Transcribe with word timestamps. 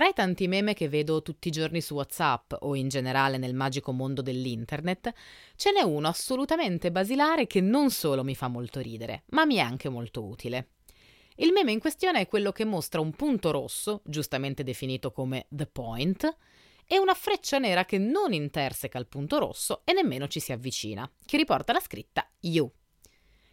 Tra 0.00 0.08
i 0.08 0.14
tanti 0.14 0.48
meme 0.48 0.72
che 0.72 0.88
vedo 0.88 1.20
tutti 1.20 1.48
i 1.48 1.50
giorni 1.50 1.82
su 1.82 1.92
WhatsApp 1.92 2.54
o 2.60 2.74
in 2.74 2.88
generale 2.88 3.36
nel 3.36 3.52
magico 3.52 3.92
mondo 3.92 4.22
dell'internet, 4.22 5.12
ce 5.56 5.72
n'è 5.72 5.82
uno 5.82 6.08
assolutamente 6.08 6.90
basilare 6.90 7.46
che 7.46 7.60
non 7.60 7.90
solo 7.90 8.24
mi 8.24 8.34
fa 8.34 8.48
molto 8.48 8.80
ridere, 8.80 9.24
ma 9.32 9.44
mi 9.44 9.56
è 9.56 9.60
anche 9.60 9.90
molto 9.90 10.24
utile. 10.24 10.68
Il 11.34 11.52
meme 11.52 11.72
in 11.72 11.80
questione 11.80 12.20
è 12.20 12.26
quello 12.26 12.50
che 12.50 12.64
mostra 12.64 13.02
un 13.02 13.10
punto 13.10 13.50
rosso, 13.50 14.00
giustamente 14.06 14.62
definito 14.62 15.12
come 15.12 15.44
the 15.50 15.66
point, 15.66 16.34
e 16.86 16.98
una 16.98 17.12
freccia 17.12 17.58
nera 17.58 17.84
che 17.84 17.98
non 17.98 18.32
interseca 18.32 18.98
il 18.98 19.06
punto 19.06 19.38
rosso 19.38 19.82
e 19.84 19.92
nemmeno 19.92 20.28
ci 20.28 20.40
si 20.40 20.50
avvicina, 20.50 21.06
che 21.26 21.36
riporta 21.36 21.74
la 21.74 21.80
scritta 21.80 22.26
you. 22.40 22.72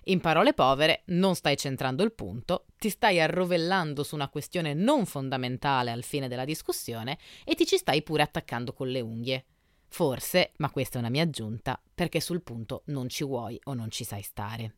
In 0.10 0.22
parole 0.22 0.54
povere, 0.54 1.02
non 1.08 1.36
stai 1.36 1.58
centrando 1.58 2.02
il 2.02 2.14
punto, 2.14 2.68
ti 2.78 2.90
stai 2.90 3.20
arrovellando 3.20 4.04
su 4.04 4.16
una 4.16 4.30
questione 4.30 4.74
non 4.74 5.06
fondamentale 5.06 5.92
al 5.92 6.04
fine 6.04 6.30
della 6.30 6.46
discussione 6.46 7.18
e 7.44 7.56
ti 7.56 7.66
ci 7.66 7.76
stai 7.76 8.02
pure 8.04 8.24
attaccando 8.24 8.72
con 8.72 8.88
le 8.88 9.02
unghie. 9.02 9.46
Forse, 9.90 10.54
ma 10.58 10.70
questa 10.72 10.96
è 10.96 11.00
una 11.00 11.10
mia 11.10 11.24
aggiunta, 11.24 11.82
perché 11.94 12.22
sul 12.22 12.42
punto 12.42 12.84
non 12.86 13.10
ci 13.10 13.26
vuoi 13.26 13.60
o 13.66 13.74
non 13.74 13.92
ci 13.92 14.06
sai 14.06 14.22
stare. 14.22 14.76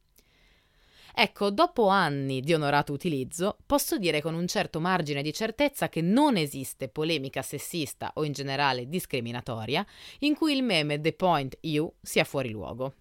Ecco, 1.13 1.51
dopo 1.51 1.89
anni 1.89 2.39
di 2.41 2.53
onorato 2.55 2.91
utilizzo, 2.91 3.57
posso 3.67 3.99
dire 3.99 4.23
con 4.23 4.33
un 4.33 4.47
certo 4.47 4.79
margine 4.79 5.21
di 5.21 5.33
certezza 5.33 5.89
che 5.89 6.01
non 6.01 6.37
esiste 6.37 6.89
polemica 6.89 7.43
sessista 7.43 8.13
o 8.15 8.23
in 8.23 8.31
generale 8.31 8.89
discriminatoria 8.89 9.85
in 10.19 10.33
cui 10.33 10.55
il 10.55 10.63
meme 10.63 10.99
The 10.99 11.13
Point 11.13 11.57
You 11.61 11.91
sia 12.01 12.23
fuori 12.23 12.49
luogo. 12.49 12.95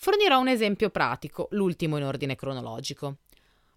Fornirò 0.00 0.38
un 0.38 0.46
esempio 0.46 0.90
pratico, 0.90 1.48
l'ultimo 1.50 1.96
in 1.96 2.04
ordine 2.04 2.36
cronologico. 2.36 3.16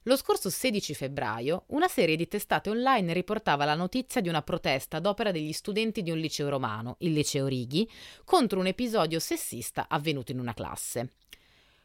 Lo 0.04 0.16
scorso 0.16 0.52
16 0.52 0.94
febbraio, 0.94 1.64
una 1.70 1.88
serie 1.88 2.16
di 2.16 2.28
testate 2.28 2.70
online 2.70 3.12
riportava 3.12 3.66
la 3.66 3.74
notizia 3.74 4.22
di 4.22 4.30
una 4.30 4.44
protesta 4.44 4.98
ad 4.98 5.08
opera 5.08 5.32
degli 5.32 5.52
studenti 5.52 6.04
di 6.04 6.12
un 6.12 6.20
liceo 6.20 6.48
romano, 6.48 6.98
il 7.00 7.14
liceo 7.14 7.48
Righi, 7.48 7.90
contro 8.24 8.60
un 8.60 8.68
episodio 8.68 9.20
sessista 9.20 9.88
avvenuto 9.90 10.32
in 10.32 10.40
una 10.40 10.54
classe. 10.54 11.10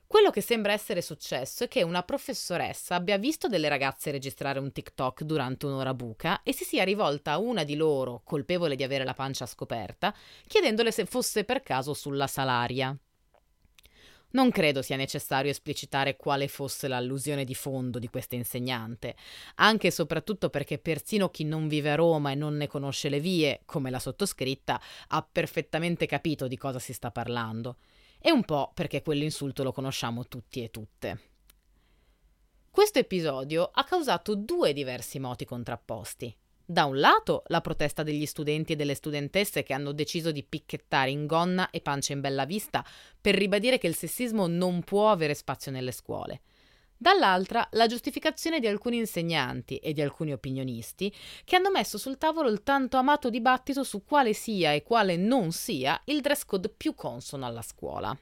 Quello 0.06 0.30
che 0.30 0.42
sembra 0.42 0.74
essere 0.74 1.00
successo 1.00 1.64
è 1.64 1.68
che 1.68 1.82
una 1.82 2.02
professoressa 2.02 2.94
abbia 2.94 3.16
visto 3.16 3.48
delle 3.48 3.70
ragazze 3.70 4.10
registrare 4.10 4.58
un 4.58 4.70
TikTok 4.70 5.22
durante 5.22 5.64
un'ora 5.64 5.94
buca 5.94 6.42
e 6.42 6.52
si 6.52 6.64
sia 6.64 6.84
rivolta 6.84 7.32
a 7.32 7.38
una 7.38 7.64
di 7.64 7.74
loro, 7.74 8.20
colpevole 8.22 8.76
di 8.76 8.82
avere 8.82 9.04
la 9.04 9.14
pancia 9.14 9.46
scoperta, 9.46 10.14
chiedendole 10.46 10.92
se 10.92 11.06
fosse 11.06 11.44
per 11.44 11.62
caso 11.62 11.94
sulla 11.94 12.26
salaria. 12.26 12.94
Non 14.36 14.50
credo 14.50 14.82
sia 14.82 14.96
necessario 14.96 15.50
esplicitare 15.50 16.18
quale 16.18 16.46
fosse 16.46 16.88
l'allusione 16.88 17.46
di 17.46 17.54
fondo 17.54 17.98
di 17.98 18.08
questa 18.08 18.34
insegnante, 18.34 19.16
anche 19.54 19.86
e 19.86 19.90
soprattutto 19.90 20.50
perché 20.50 20.76
persino 20.76 21.30
chi 21.30 21.44
non 21.44 21.68
vive 21.68 21.92
a 21.92 21.94
Roma 21.94 22.32
e 22.32 22.34
non 22.34 22.54
ne 22.54 22.66
conosce 22.66 23.08
le 23.08 23.18
vie, 23.18 23.62
come 23.64 23.88
la 23.88 23.98
sottoscritta, 23.98 24.78
ha 25.08 25.26
perfettamente 25.32 26.04
capito 26.04 26.48
di 26.48 26.58
cosa 26.58 26.78
si 26.78 26.92
sta 26.92 27.10
parlando. 27.10 27.78
E 28.18 28.30
un 28.30 28.44
po' 28.44 28.72
perché 28.74 29.00
quell'insulto 29.00 29.62
lo 29.62 29.72
conosciamo 29.72 30.26
tutti 30.26 30.62
e 30.62 30.70
tutte. 30.70 31.20
Questo 32.70 32.98
episodio 32.98 33.70
ha 33.72 33.84
causato 33.84 34.34
due 34.34 34.74
diversi 34.74 35.18
moti 35.18 35.46
contrapposti. 35.46 36.36
Da 36.68 36.84
un 36.84 36.98
lato 36.98 37.44
la 37.46 37.60
protesta 37.60 38.02
degli 38.02 38.26
studenti 38.26 38.72
e 38.72 38.76
delle 38.76 38.96
studentesse 38.96 39.62
che 39.62 39.72
hanno 39.72 39.92
deciso 39.92 40.32
di 40.32 40.42
picchettare 40.42 41.10
in 41.10 41.26
gonna 41.26 41.70
e 41.70 41.80
pancia 41.80 42.12
in 42.12 42.20
bella 42.20 42.44
vista 42.44 42.84
per 43.20 43.36
ribadire 43.36 43.78
che 43.78 43.86
il 43.86 43.94
sessismo 43.94 44.48
non 44.48 44.82
può 44.82 45.12
avere 45.12 45.34
spazio 45.34 45.70
nelle 45.70 45.92
scuole. 45.92 46.40
Dall'altra 46.96 47.68
la 47.72 47.86
giustificazione 47.86 48.58
di 48.58 48.66
alcuni 48.66 48.96
insegnanti 48.96 49.76
e 49.76 49.92
di 49.92 50.00
alcuni 50.00 50.32
opinionisti 50.32 51.14
che 51.44 51.54
hanno 51.54 51.70
messo 51.70 51.98
sul 51.98 52.18
tavolo 52.18 52.48
il 52.48 52.64
tanto 52.64 52.96
amato 52.96 53.30
dibattito 53.30 53.84
su 53.84 54.02
quale 54.04 54.32
sia 54.32 54.72
e 54.72 54.82
quale 54.82 55.16
non 55.16 55.52
sia 55.52 56.00
il 56.06 56.20
dress 56.20 56.44
code 56.44 56.68
più 56.70 56.96
consono 56.96 57.46
alla 57.46 57.62
scuola. 57.62 58.18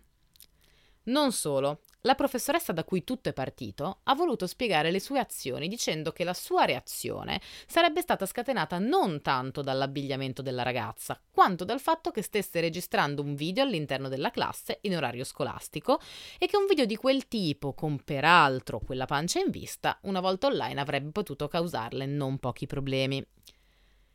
Non 1.04 1.32
solo, 1.32 1.80
la 2.06 2.14
professoressa 2.14 2.72
da 2.72 2.84
cui 2.84 3.02
tutto 3.02 3.30
è 3.30 3.32
partito 3.32 4.00
ha 4.04 4.14
voluto 4.14 4.46
spiegare 4.46 4.90
le 4.90 5.00
sue 5.00 5.18
azioni 5.18 5.68
dicendo 5.68 6.12
che 6.12 6.24
la 6.24 6.34
sua 6.34 6.64
reazione 6.64 7.40
sarebbe 7.66 8.02
stata 8.02 8.26
scatenata 8.26 8.78
non 8.78 9.22
tanto 9.22 9.62
dall'abbigliamento 9.62 10.42
della 10.42 10.62
ragazza, 10.62 11.18
quanto 11.30 11.64
dal 11.64 11.80
fatto 11.80 12.10
che 12.10 12.22
stesse 12.22 12.60
registrando 12.60 13.22
un 13.22 13.34
video 13.34 13.64
all'interno 13.64 14.08
della 14.08 14.30
classe 14.30 14.78
in 14.82 14.96
orario 14.96 15.24
scolastico 15.24 15.98
e 16.38 16.46
che 16.46 16.56
un 16.56 16.66
video 16.66 16.84
di 16.84 16.96
quel 16.96 17.26
tipo, 17.26 17.72
con 17.72 17.98
peraltro 18.04 18.80
quella 18.80 19.06
pancia 19.06 19.40
in 19.40 19.50
vista, 19.50 19.98
una 20.02 20.20
volta 20.20 20.46
online 20.48 20.80
avrebbe 20.80 21.10
potuto 21.10 21.48
causarle 21.48 22.04
non 22.04 22.38
pochi 22.38 22.66
problemi. 22.66 23.24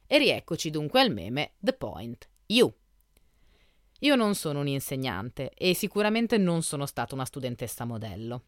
E 0.05 0.17
rieccoci 0.17 0.69
dunque 0.69 1.01
al 1.01 1.11
meme 1.11 1.53
The 1.59 1.73
Point. 1.73 2.29
You. 2.47 2.78
Io 3.99 4.15
non 4.15 4.33
sono 4.35 4.61
un 4.61 4.67
insegnante 4.67 5.51
e 5.53 5.73
sicuramente 5.73 6.37
non 6.37 6.61
sono 6.61 6.85
stata 6.85 7.15
una 7.15 7.25
studentessa 7.25 7.83
modello. 7.83 8.43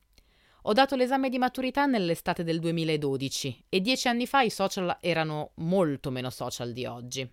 Ho 0.63 0.73
dato 0.73 0.95
l'esame 0.95 1.29
di 1.29 1.37
maturità 1.37 1.87
nell'estate 1.87 2.43
del 2.43 2.59
2012 2.59 3.65
e 3.67 3.81
dieci 3.81 4.07
anni 4.07 4.27
fa 4.27 4.41
i 4.41 4.49
social 4.49 4.97
erano 5.01 5.51
molto 5.55 6.09
meno 6.09 6.29
social 6.29 6.71
di 6.71 6.85
oggi. 6.85 7.29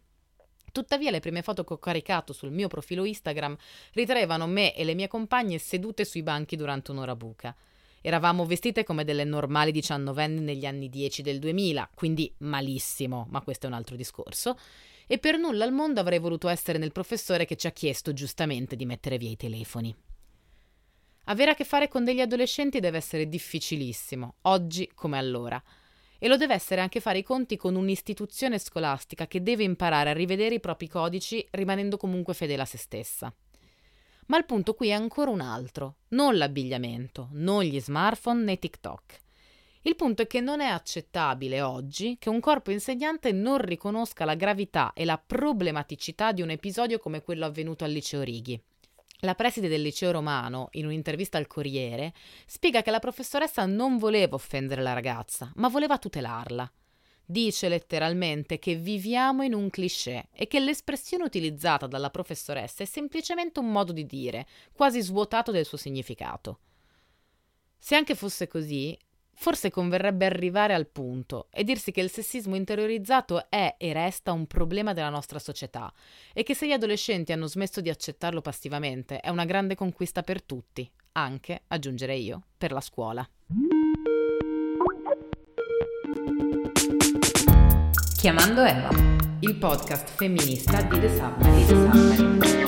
Tuttavia 0.72 1.10
le 1.10 1.20
prime 1.20 1.42
foto 1.42 1.62
che 1.62 1.74
ho 1.74 1.78
caricato 1.78 2.32
sul 2.32 2.50
mio 2.50 2.68
profilo 2.68 3.04
Instagram 3.04 3.56
ritraevano 3.92 4.46
me 4.46 4.74
e 4.74 4.82
le 4.84 4.94
mie 4.94 5.06
compagne 5.06 5.58
sedute 5.58 6.04
sui 6.04 6.22
banchi 6.22 6.56
durante 6.56 6.90
un'ora 6.90 7.14
buca. 7.14 7.54
Eravamo 8.00 8.46
vestite 8.46 8.82
come 8.84 9.04
delle 9.04 9.24
normali 9.24 9.70
diciannovenni 9.70 10.40
negli 10.40 10.66
anni 10.66 10.88
10 10.88 11.22
del 11.22 11.38
2000, 11.38 11.90
quindi 11.94 12.32
malissimo, 12.38 13.26
ma 13.30 13.42
questo 13.42 13.66
è 13.66 13.68
un 13.68 13.74
altro 13.74 13.96
discorso, 13.96 14.56
e 15.10 15.18
per 15.18 15.38
nulla 15.38 15.64
al 15.64 15.72
mondo 15.72 16.00
avrei 16.00 16.18
voluto 16.18 16.48
essere 16.48 16.78
nel 16.78 16.92
professore 16.92 17.46
che 17.46 17.56
ci 17.56 17.66
ha 17.66 17.72
chiesto 17.72 18.12
giustamente 18.12 18.76
di 18.76 18.84
mettere 18.84 19.16
via 19.16 19.30
i 19.30 19.36
telefoni. 19.36 19.92
Avere 21.24 21.52
a 21.52 21.54
che 21.54 21.64
fare 21.64 21.88
con 21.88 22.04
degli 22.04 22.20
adolescenti 22.20 22.78
deve 22.78 22.98
essere 22.98 23.26
difficilissimo, 23.26 24.36
oggi 24.42 24.90
come 24.94 25.18
allora. 25.18 25.60
E 26.18 26.28
lo 26.28 26.36
deve 26.36 26.54
essere 26.54 26.80
anche 26.80 27.00
fare 27.00 27.18
i 27.18 27.22
conti 27.22 27.56
con 27.56 27.74
un'istituzione 27.74 28.58
scolastica 28.58 29.26
che 29.26 29.42
deve 29.42 29.62
imparare 29.62 30.10
a 30.10 30.14
rivedere 30.14 30.56
i 30.56 30.60
propri 30.60 30.88
codici 30.88 31.46
rimanendo 31.52 31.96
comunque 31.96 32.34
fedele 32.34 32.62
a 32.62 32.66
se 32.66 32.76
stessa. 32.76 33.34
Ma 34.26 34.36
il 34.36 34.44
punto 34.44 34.74
qui 34.74 34.88
è 34.88 34.92
ancora 34.92 35.30
un 35.30 35.40
altro, 35.40 35.96
non 36.08 36.36
l'abbigliamento, 36.36 37.28
non 37.32 37.62
gli 37.62 37.80
smartphone 37.80 38.42
né 38.44 38.58
TikTok. 38.58 39.20
Il 39.82 39.94
punto 39.94 40.22
è 40.22 40.26
che 40.26 40.40
non 40.40 40.60
è 40.60 40.66
accettabile 40.66 41.62
oggi 41.62 42.16
che 42.18 42.28
un 42.28 42.40
corpo 42.40 42.70
insegnante 42.70 43.30
non 43.32 43.58
riconosca 43.58 44.24
la 44.24 44.34
gravità 44.34 44.92
e 44.92 45.04
la 45.04 45.18
problematicità 45.18 46.32
di 46.32 46.42
un 46.42 46.50
episodio 46.50 46.98
come 46.98 47.22
quello 47.22 47.46
avvenuto 47.46 47.84
al 47.84 47.92
liceo 47.92 48.22
Righi. 48.22 48.60
La 49.22 49.34
preside 49.34 49.68
del 49.68 49.82
liceo 49.82 50.12
romano, 50.12 50.68
in 50.72 50.86
un'intervista 50.86 51.38
al 51.38 51.48
Corriere, 51.48 52.12
spiega 52.46 52.82
che 52.82 52.90
la 52.90 53.00
professoressa 53.00 53.66
non 53.66 53.98
voleva 53.98 54.36
offendere 54.36 54.82
la 54.82 54.92
ragazza, 54.92 55.50
ma 55.56 55.68
voleva 55.68 55.98
tutelarla. 55.98 56.70
Dice 57.24 57.68
letteralmente 57.68 58.58
che 58.58 58.76
viviamo 58.76 59.42
in 59.42 59.54
un 59.54 59.70
cliché 59.70 60.28
e 60.32 60.46
che 60.46 60.60
l'espressione 60.60 61.24
utilizzata 61.24 61.86
dalla 61.86 62.10
professoressa 62.10 62.82
è 62.82 62.86
semplicemente 62.86 63.58
un 63.58 63.70
modo 63.70 63.92
di 63.92 64.06
dire, 64.06 64.46
quasi 64.72 65.00
svuotato 65.02 65.50
del 65.50 65.66
suo 65.66 65.76
significato. 65.76 66.60
Se 67.76 67.96
anche 67.96 68.14
fosse 68.14 68.46
così, 68.46 68.96
Forse 69.40 69.70
converrebbe 69.70 70.26
arrivare 70.26 70.74
al 70.74 70.88
punto 70.88 71.46
e 71.52 71.62
dirsi 71.62 71.92
che 71.92 72.00
il 72.00 72.10
sessismo 72.10 72.56
interiorizzato 72.56 73.48
è 73.48 73.76
e 73.78 73.92
resta 73.92 74.32
un 74.32 74.48
problema 74.48 74.92
della 74.92 75.10
nostra 75.10 75.38
società 75.38 75.92
e 76.34 76.42
che 76.42 76.54
se 76.54 76.66
gli 76.66 76.72
adolescenti 76.72 77.30
hanno 77.30 77.46
smesso 77.46 77.80
di 77.80 77.88
accettarlo 77.88 78.40
passivamente 78.40 79.20
è 79.20 79.28
una 79.28 79.44
grande 79.44 79.76
conquista 79.76 80.22
per 80.22 80.42
tutti, 80.42 80.90
anche, 81.12 81.62
aggiungerei 81.68 82.24
io, 82.24 82.42
per 82.58 82.72
la 82.72 82.80
scuola. 82.80 83.28
Chiamando 88.16 88.64
Eva, 88.64 88.90
il 89.38 89.54
podcast 89.54 90.08
femminista 90.16 90.82
di 90.82 90.98
The 90.98 91.16
Submarine. 91.16 92.67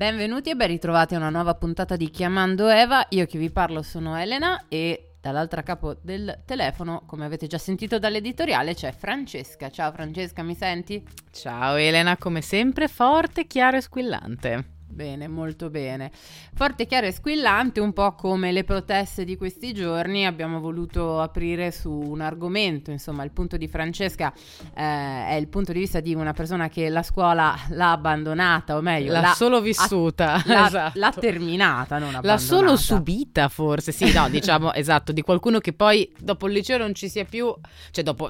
Benvenuti 0.00 0.48
e 0.48 0.56
ben 0.56 0.68
ritrovati 0.68 1.12
a 1.14 1.18
una 1.18 1.28
nuova 1.28 1.52
puntata 1.56 1.94
di 1.94 2.08
Chiamando 2.08 2.70
Eva. 2.70 3.04
Io 3.10 3.26
che 3.26 3.36
vi 3.36 3.50
parlo 3.50 3.82
sono 3.82 4.16
Elena 4.16 4.64
e 4.66 5.16
dall'altra 5.20 5.62
capo 5.62 5.94
del 6.00 6.40
telefono, 6.46 7.02
come 7.04 7.26
avete 7.26 7.46
già 7.46 7.58
sentito 7.58 7.98
dall'editoriale, 7.98 8.72
c'è 8.72 8.92
Francesca. 8.92 9.68
Ciao 9.68 9.92
Francesca, 9.92 10.42
mi 10.42 10.54
senti? 10.54 11.06
Ciao 11.30 11.74
Elena, 11.74 12.16
come 12.16 12.40
sempre 12.40 12.88
forte, 12.88 13.46
chiaro 13.46 13.76
e 13.76 13.80
squillante. 13.82 14.79
Bene, 14.90 15.28
molto 15.28 15.70
bene. 15.70 16.10
Forte, 16.52 16.84
chiaro 16.84 17.06
e 17.06 17.12
squillante, 17.12 17.78
un 17.78 17.92
po' 17.92 18.14
come 18.14 18.50
le 18.50 18.64
proteste 18.64 19.24
di 19.24 19.36
questi 19.36 19.72
giorni, 19.72 20.26
abbiamo 20.26 20.58
voluto 20.58 21.20
aprire 21.20 21.70
su 21.70 21.90
un 21.92 22.20
argomento, 22.20 22.90
insomma, 22.90 23.22
il 23.22 23.30
punto 23.30 23.56
di 23.56 23.68
Francesca 23.68 24.32
eh, 24.74 25.28
è 25.28 25.36
il 25.38 25.46
punto 25.46 25.72
di 25.72 25.78
vista 25.78 26.00
di 26.00 26.12
una 26.12 26.32
persona 26.32 26.68
che 26.68 26.88
la 26.88 27.04
scuola 27.04 27.54
l'ha 27.68 27.92
abbandonata, 27.92 28.76
o 28.76 28.80
meglio, 28.80 29.12
l'ha, 29.12 29.20
l'ha 29.20 29.32
solo 29.32 29.60
vissuta, 29.60 30.34
ha, 30.34 30.42
l'ha, 30.44 30.66
esatto. 30.66 30.98
l'ha, 30.98 31.12
terminata, 31.12 31.98
non 31.98 32.08
abbandonata. 32.08 32.26
L'ha 32.26 32.38
solo 32.38 32.76
subita, 32.76 33.48
forse, 33.48 33.92
sì, 33.92 34.12
no, 34.12 34.28
diciamo, 34.28 34.72
esatto, 34.74 35.12
di 35.12 35.22
qualcuno 35.22 35.60
che 35.60 35.72
poi 35.72 36.12
dopo 36.18 36.48
il 36.48 36.52
liceo 36.52 36.78
non 36.78 36.94
ci 36.94 37.08
sia 37.08 37.24
più, 37.24 37.54
cioè 37.92 38.02
dopo, 38.02 38.28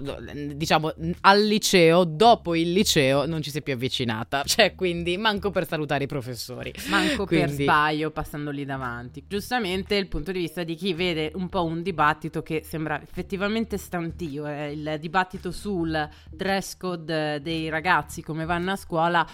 diciamo, 0.54 0.92
al 1.22 1.42
liceo, 1.42 2.04
dopo 2.04 2.54
il 2.54 2.70
liceo 2.70 3.24
non 3.24 3.40
ci 3.40 3.50
si 3.50 3.58
è 3.58 3.62
più 3.62 3.72
avvicinata, 3.72 4.42
cioè 4.44 4.74
quindi 4.74 5.16
manco 5.16 5.50
per 5.50 5.66
salutare 5.66 6.04
i 6.04 6.06
professori 6.06 6.48
genitori. 6.50 6.72
Manco 6.88 7.26
Quindi... 7.26 7.46
per 7.46 7.54
sbaglio 7.54 8.10
passando 8.10 8.50
lì 8.50 8.64
davanti. 8.64 9.24
Giustamente 9.26 9.94
il 9.94 10.08
punto 10.08 10.32
di 10.32 10.40
vista 10.40 10.62
di 10.62 10.74
chi 10.74 10.94
vede 10.94 11.32
un 11.34 11.48
po' 11.48 11.64
un 11.64 11.82
dibattito 11.82 12.42
che 12.42 12.62
sembra 12.64 13.00
effettivamente 13.00 13.76
stantio, 13.78 14.46
eh? 14.46 14.72
il 14.72 14.96
dibattito 15.00 15.50
sul 15.50 16.08
dress 16.30 16.76
code 16.76 17.40
dei 17.40 17.68
ragazzi, 17.68 18.22
come 18.22 18.44
vanno 18.44 18.72
a 18.72 18.76
scuola. 18.76 19.26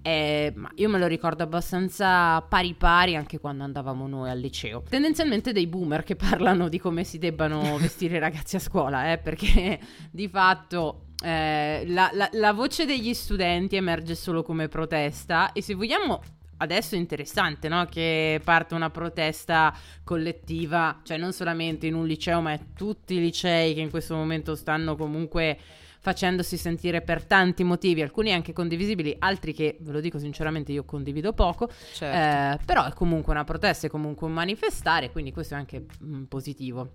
Eh, 0.00 0.54
io 0.76 0.88
me 0.88 0.98
lo 0.98 1.08
ricordo 1.08 1.42
abbastanza 1.42 2.40
pari 2.42 2.74
pari 2.74 3.16
anche 3.16 3.40
quando 3.40 3.64
andavamo 3.64 4.06
noi 4.06 4.30
al 4.30 4.38
liceo. 4.38 4.82
Tendenzialmente 4.88 5.52
dei 5.52 5.66
boomer 5.66 6.04
che 6.04 6.14
parlano 6.16 6.68
di 6.68 6.78
come 6.78 7.04
si 7.04 7.18
debbano 7.18 7.76
vestire 7.78 8.16
i 8.16 8.20
ragazzi 8.20 8.56
a 8.56 8.60
scuola, 8.60 9.12
eh, 9.12 9.18
perché 9.18 9.78
di 10.10 10.28
fatto 10.28 11.08
eh, 11.22 11.84
la, 11.88 12.10
la, 12.12 12.28
la, 12.32 12.52
voce 12.52 12.84
degli 12.84 13.12
studenti 13.12 13.74
emerge 13.74 14.14
solo 14.14 14.44
come 14.44 14.68
protesta 14.68 15.50
e 15.50 15.62
se 15.62 15.74
vogliamo 15.74 16.22
adesso 16.58 16.94
è 16.94 16.98
interessante 16.98 17.68
no? 17.68 17.84
che 17.86 18.40
parte 18.44 18.74
una 18.74 18.90
protesta 18.90 19.74
collettiva, 20.04 21.00
cioè 21.02 21.16
non 21.16 21.32
solamente 21.32 21.86
in 21.86 21.94
un 21.94 22.06
liceo, 22.06 22.40
ma 22.40 22.58
tutti 22.76 23.14
i 23.14 23.20
licei 23.20 23.74
che 23.74 23.80
in 23.80 23.90
questo 23.90 24.14
momento 24.14 24.54
stanno 24.54 24.96
comunque 24.96 25.58
facendosi 26.00 26.56
sentire 26.56 27.02
per 27.02 27.24
tanti 27.24 27.64
motivi, 27.64 28.02
alcuni 28.02 28.32
anche 28.32 28.52
condivisibili, 28.52 29.16
altri 29.18 29.52
che, 29.52 29.76
ve 29.80 29.92
lo 29.92 30.00
dico 30.00 30.18
sinceramente, 30.18 30.72
io 30.72 30.84
condivido 30.84 31.32
poco, 31.32 31.68
certo. 31.92 32.62
eh, 32.62 32.64
però 32.64 32.86
è 32.86 32.92
comunque 32.92 33.32
una 33.32 33.44
protesta, 33.44 33.88
è 33.88 33.90
comunque 33.90 34.26
un 34.26 34.32
manifestare, 34.32 35.10
quindi 35.10 35.32
questo 35.32 35.54
è 35.54 35.56
anche 35.56 35.86
mh, 35.98 36.16
mm, 36.16 36.22
positivo. 36.24 36.92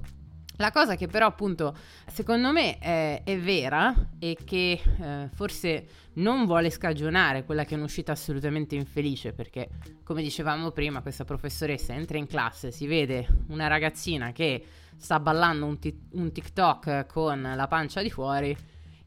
La 0.57 0.71
cosa 0.71 0.95
che 0.95 1.07
però 1.07 1.25
appunto 1.25 1.75
secondo 2.05 2.51
me 2.51 2.77
è, 2.77 3.23
è 3.23 3.39
vera 3.39 4.09
e 4.19 4.38
che 4.45 4.79
eh, 5.00 5.29
forse 5.33 5.88
non 6.13 6.45
vuole 6.45 6.69
scagionare 6.69 7.44
quella 7.44 7.65
che 7.65 7.73
è 7.73 7.77
un'uscita 7.77 8.11
assolutamente 8.11 8.75
infelice 8.75 9.33
perché 9.33 9.69
come 10.03 10.21
dicevamo 10.21 10.69
prima 10.69 11.01
questa 11.01 11.25
professoressa 11.25 11.94
entra 11.94 12.17
in 12.17 12.27
classe, 12.27 12.71
si 12.71 12.85
vede 12.85 13.27
una 13.47 13.65
ragazzina 13.65 14.31
che 14.31 14.63
sta 14.95 15.19
ballando 15.19 15.65
un, 15.65 15.79
t- 15.79 15.95
un 16.11 16.31
TikTok 16.31 17.07
con 17.07 17.53
la 17.56 17.67
pancia 17.67 18.03
di 18.03 18.11
fuori 18.11 18.56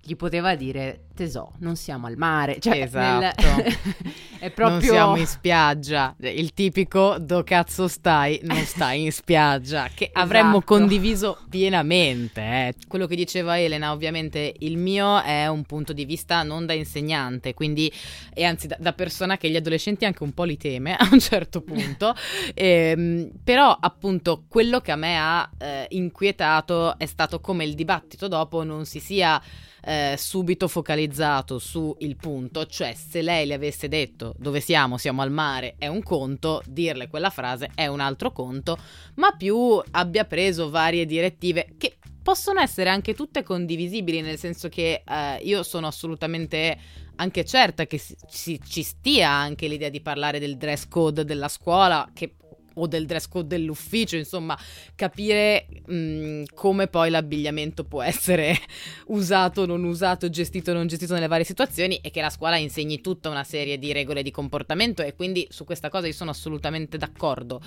gli 0.07 0.15
poteva 0.15 0.55
dire 0.55 1.07
tesò, 1.17 1.51
non 1.59 1.75
siamo 1.75 2.07
al 2.07 2.17
mare. 2.17 2.61
Cioè, 2.61 2.83
esatto. 2.83 3.43
Nel... 3.43 3.77
è 4.39 4.51
proprio... 4.51 4.69
Non 4.69 4.81
siamo 4.83 5.17
in 5.17 5.27
spiaggia. 5.27 6.15
Il 6.21 6.53
tipico 6.53 7.17
do 7.19 7.43
cazzo 7.43 7.89
stai, 7.89 8.39
non 8.43 8.59
stai 8.59 9.03
in 9.03 9.11
spiaggia. 9.11 9.89
Che 9.93 10.05
esatto. 10.05 10.21
avremmo 10.21 10.63
condiviso 10.63 11.39
pienamente. 11.49 12.41
Eh. 12.41 12.75
Quello 12.87 13.07
che 13.07 13.17
diceva 13.17 13.59
Elena, 13.59 13.91
ovviamente 13.91 14.55
il 14.59 14.77
mio 14.77 15.21
è 15.23 15.49
un 15.49 15.65
punto 15.65 15.93
di 15.93 16.05
vista 16.05 16.43
non 16.43 16.67
da 16.67 16.75
insegnante, 16.75 17.55
quindi, 17.55 17.91
e 18.33 18.45
anzi 18.45 18.67
da, 18.67 18.77
da 18.79 18.93
persona 18.93 19.39
che 19.39 19.49
gli 19.49 19.57
adolescenti 19.57 20.05
anche 20.05 20.23
un 20.23 20.33
po' 20.33 20.45
li 20.45 20.59
teme 20.59 20.95
a 20.97 21.09
un 21.11 21.19
certo 21.19 21.63
punto. 21.63 22.15
e, 22.55 22.93
ehm, 22.95 23.31
però 23.43 23.77
appunto 23.81 24.45
quello 24.47 24.81
che 24.81 24.93
a 24.93 24.97
me 24.97 25.19
ha 25.19 25.51
eh, 25.59 25.87
inquietato 25.91 26.99
è 26.99 27.07
stato 27.07 27.41
come 27.41 27.65
il 27.65 27.75
dibattito 27.75 28.29
dopo 28.29 28.63
non 28.63 28.85
si 28.85 29.01
sia 29.01 29.41
eh, 29.87 30.17
subito 30.19 30.67
focalizzato 30.67 31.61
sul 31.61 32.17
punto, 32.17 32.67
cioè 32.67 32.93
se 32.93 33.23
lei 33.23 33.47
le 33.47 33.55
avesse 33.55 33.87
detto 33.87 34.35
dove 34.37 34.59
siamo, 34.59 34.99
siamo 34.99 35.23
al 35.23 35.31
mare, 35.31 35.77
è 35.79 35.87
un 35.87 36.03
conto, 36.03 36.61
dirle 36.67 37.07
quella 37.07 37.31
frase 37.31 37.71
è 37.73 37.87
un 37.87 38.01
altro 38.01 38.33
conto, 38.33 38.77
ma 39.15 39.31
più 39.37 39.81
abbia 39.93 40.25
preso 40.25 40.71
varie 40.71 41.07
direttive 41.07 41.75
che 41.79 41.99
possono 42.21 42.61
essere 42.61 42.91
anche 42.91 43.15
tutte 43.15 43.45
condivisibili, 43.45 44.21
nel 44.23 44.39
senso 44.39 44.69
che 44.69 45.05
eh, 45.07 45.37
io 45.43 45.63
sono 45.63 45.87
assolutamente 45.87 46.77
anche 47.15 47.45
certa 47.45 47.87
che 47.87 47.99
si, 47.99 48.17
si, 48.29 48.61
ci 48.67 48.83
stia 48.83 49.31
anche 49.31 49.69
l'idea 49.69 49.89
di 49.89 50.01
parlare 50.01 50.41
del 50.41 50.57
dress 50.57 50.89
code 50.89 51.25
della 51.25 51.49
scuola, 51.49 52.11
che 52.13 52.35
o 52.77 52.87
del 52.87 53.07
dress 53.07 53.29
code 53.29 53.49
dell'ufficio, 53.49 54.17
insomma, 54.17 54.59
capire 54.95 55.67
mh, 55.87 55.95
mm, 55.95 56.43
come 56.55 56.87
poi 56.89 57.11
l'abbigliamento 57.11 57.85
può 57.85 58.03
essere 58.03 58.57
usato, 59.09 59.67
non 59.67 59.85
usato, 59.85 60.29
gestito, 60.31 60.73
non 60.73 60.87
gestito 60.87 61.15
nelle 61.15 61.29
varie 61.29 61.45
situazioni 61.45 61.97
e 61.97 62.11
che 62.11 62.21
la 62.21 62.31
scuola 62.31 62.57
insegni 62.57 63.01
tutta 63.01 63.29
una 63.29 63.45
serie 63.45 63.79
di 63.79 63.93
regole 63.93 64.23
di 64.23 64.31
comportamento 64.31 65.03
e 65.03 65.15
quindi 65.15 65.47
su 65.51 65.65
questa 65.65 65.89
cosa 65.89 66.07
io 66.07 66.13
sono 66.13 66.31
assolutamente 66.31 66.99
d'accordo. 66.99 67.61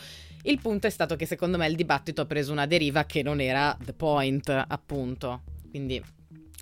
Il 0.43 0.59
punto 0.59 0.87
è 0.87 0.89
stato 0.89 1.15
che 1.15 1.25
secondo 1.25 1.57
me 1.57 1.67
il 1.67 1.75
dibattito 1.75 2.21
ha 2.21 2.25
preso 2.25 2.51
una 2.51 2.65
deriva 2.65 3.05
che 3.05 3.23
non 3.23 3.41
era 3.41 3.77
the 3.83 3.93
point, 3.93 4.49
appunto. 4.49 5.41
Quindi 5.69 6.01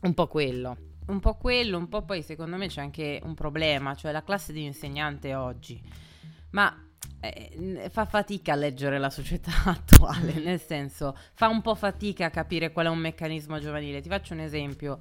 un 0.02 0.14
po' 0.14 0.28
quello. 0.28 0.78
Un 1.08 1.20
po' 1.20 1.36
quello, 1.36 1.78
un 1.78 1.88
po' 1.88 2.04
poi 2.04 2.22
secondo 2.22 2.58
me 2.58 2.68
c'è 2.68 2.82
anche 2.82 3.22
un 3.24 3.34
problema, 3.34 3.96
cioè 3.96 4.12
la 4.12 4.24
classe 4.24 4.52
di 4.52 4.64
insegnante 4.64 5.36
oggi. 5.36 5.82
Ma 6.52 6.87
eh, 7.20 7.90
fa 7.90 8.06
fatica 8.06 8.54
a 8.54 8.56
leggere 8.56 9.00
la 9.00 9.10
società 9.10 9.52
attuale, 9.66 10.34
mm. 10.40 10.44
nel 10.44 10.60
senso 10.60 11.18
fa 11.34 11.48
un 11.48 11.62
po' 11.62 11.76
fatica 11.76 12.26
a 12.26 12.30
capire 12.30 12.72
qual 12.72 12.88
è 12.88 12.90
un 12.90 13.00
meccanismo 13.00 13.60
giovanile. 13.60 14.02
Ti 14.02 14.10
faccio 14.10 14.34
un 14.34 14.40
esempio. 14.40 15.00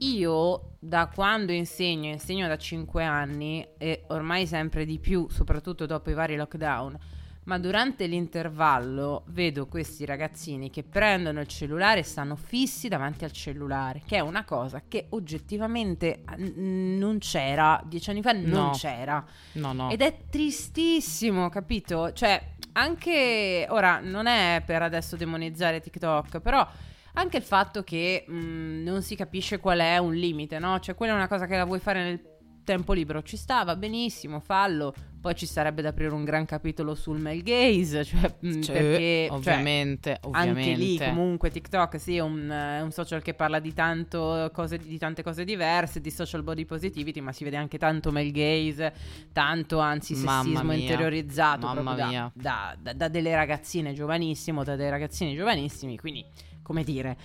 Io 0.00 0.76
da 0.78 1.08
quando 1.08 1.52
insegno, 1.52 2.10
insegno 2.10 2.46
da 2.48 2.58
5 2.58 3.02
anni 3.02 3.66
e 3.78 4.04
ormai 4.08 4.46
sempre 4.46 4.84
di 4.84 4.98
più, 4.98 5.26
soprattutto 5.30 5.86
dopo 5.86 6.10
i 6.10 6.14
vari 6.14 6.36
lockdown, 6.36 6.98
ma 7.46 7.58
durante 7.58 8.06
l'intervallo 8.06 9.24
vedo 9.28 9.66
questi 9.66 10.04
ragazzini 10.04 10.68
che 10.70 10.82
prendono 10.82 11.40
il 11.40 11.46
cellulare 11.46 12.00
e 12.00 12.02
stanno 12.02 12.36
fissi 12.36 12.88
davanti 12.88 13.24
al 13.24 13.32
cellulare, 13.32 14.02
che 14.04 14.16
è 14.16 14.20
una 14.20 14.44
cosa 14.44 14.82
che 14.86 15.06
oggettivamente 15.10 16.22
non 16.36 17.18
c'era, 17.18 17.80
dieci 17.84 18.10
anni 18.10 18.22
fa 18.22 18.32
non 18.32 18.48
no. 18.48 18.70
c'era. 18.72 19.24
No, 19.52 19.72
no. 19.72 19.90
Ed 19.90 20.02
è 20.02 20.16
tristissimo, 20.28 21.48
capito? 21.48 22.12
Cioè, 22.12 22.54
anche 22.72 23.66
ora 23.68 24.00
non 24.00 24.26
è 24.26 24.62
per 24.64 24.82
adesso 24.82 25.16
demonizzare 25.16 25.80
TikTok, 25.80 26.40
però 26.40 26.66
anche 27.14 27.36
il 27.36 27.44
fatto 27.44 27.84
che 27.84 28.24
mh, 28.26 28.82
non 28.82 29.02
si 29.02 29.14
capisce 29.14 29.58
qual 29.58 29.78
è 29.78 29.98
un 29.98 30.14
limite, 30.14 30.58
no? 30.58 30.80
Cioè, 30.80 30.96
quella 30.96 31.12
è 31.12 31.16
una 31.16 31.28
cosa 31.28 31.46
che 31.46 31.56
la 31.56 31.64
vuoi 31.64 31.78
fare 31.78 32.02
nel 32.02 32.35
tempo 32.66 32.92
libero 32.92 33.22
ci 33.22 33.36
sta, 33.36 33.64
va 33.64 33.76
benissimo, 33.76 34.40
fallo. 34.40 34.92
Poi 35.20 35.34
ci 35.34 35.46
sarebbe 35.46 35.82
da 35.82 35.88
aprire 35.88 36.12
un 36.12 36.24
gran 36.24 36.44
capitolo 36.44 36.94
sul 36.94 37.18
male 37.18 37.42
gaze, 37.42 38.04
cioè, 38.04 38.34
cioè 38.60 38.76
perché 38.76 39.28
ovviamente, 39.30 40.18
cioè, 40.20 40.30
ovviamente, 40.30 40.70
anche 40.70 40.74
lì 40.74 40.98
comunque 40.98 41.50
TikTok 41.50 41.98
sì 41.98 42.16
è 42.16 42.20
un, 42.20 42.48
è 42.48 42.80
un, 42.80 42.90
social 42.90 43.22
che 43.22 43.34
parla 43.34 43.58
di, 43.58 43.72
tanto 43.72 44.50
cose, 44.52 44.78
di 44.78 44.98
tante 44.98 45.22
cose 45.22 45.44
diverse, 45.44 46.00
di 46.00 46.10
social 46.10 46.42
body 46.42 46.64
positivity, 46.64 47.20
ma 47.20 47.32
si 47.32 47.44
vede 47.44 47.56
anche 47.56 47.78
tanto 47.78 48.12
male 48.12 48.30
gaze, 48.30 48.92
tanto 49.32 49.78
anzi 49.78 50.14
sessismo 50.14 50.72
interiorizzato 50.72 51.66
Mamma 51.66 51.94
da, 51.94 52.30
da, 52.34 52.76
da, 52.78 52.92
da 52.92 53.08
delle 53.08 53.34
ragazzine 53.34 53.94
giovanissime, 53.94 54.62
da 54.62 54.76
dei 54.76 54.90
ragazzini 54.90 55.34
giovanissimi, 55.34 55.96
quindi 55.96 56.24
come 56.62 56.84
dire... 56.84 57.16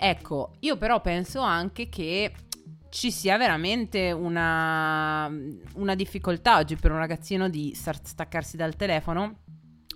Ecco, 0.00 0.52
io 0.60 0.76
però 0.76 1.00
penso 1.00 1.40
anche 1.40 1.88
che 1.88 2.32
ci 2.90 3.10
sia 3.10 3.36
veramente 3.36 4.12
una, 4.12 5.30
una 5.74 5.94
difficoltà 5.94 6.58
oggi 6.58 6.76
per 6.76 6.90
un 6.90 6.98
ragazzino 6.98 7.48
di 7.48 7.74
staccarsi 7.74 8.56
dal 8.56 8.76
telefono. 8.76 9.40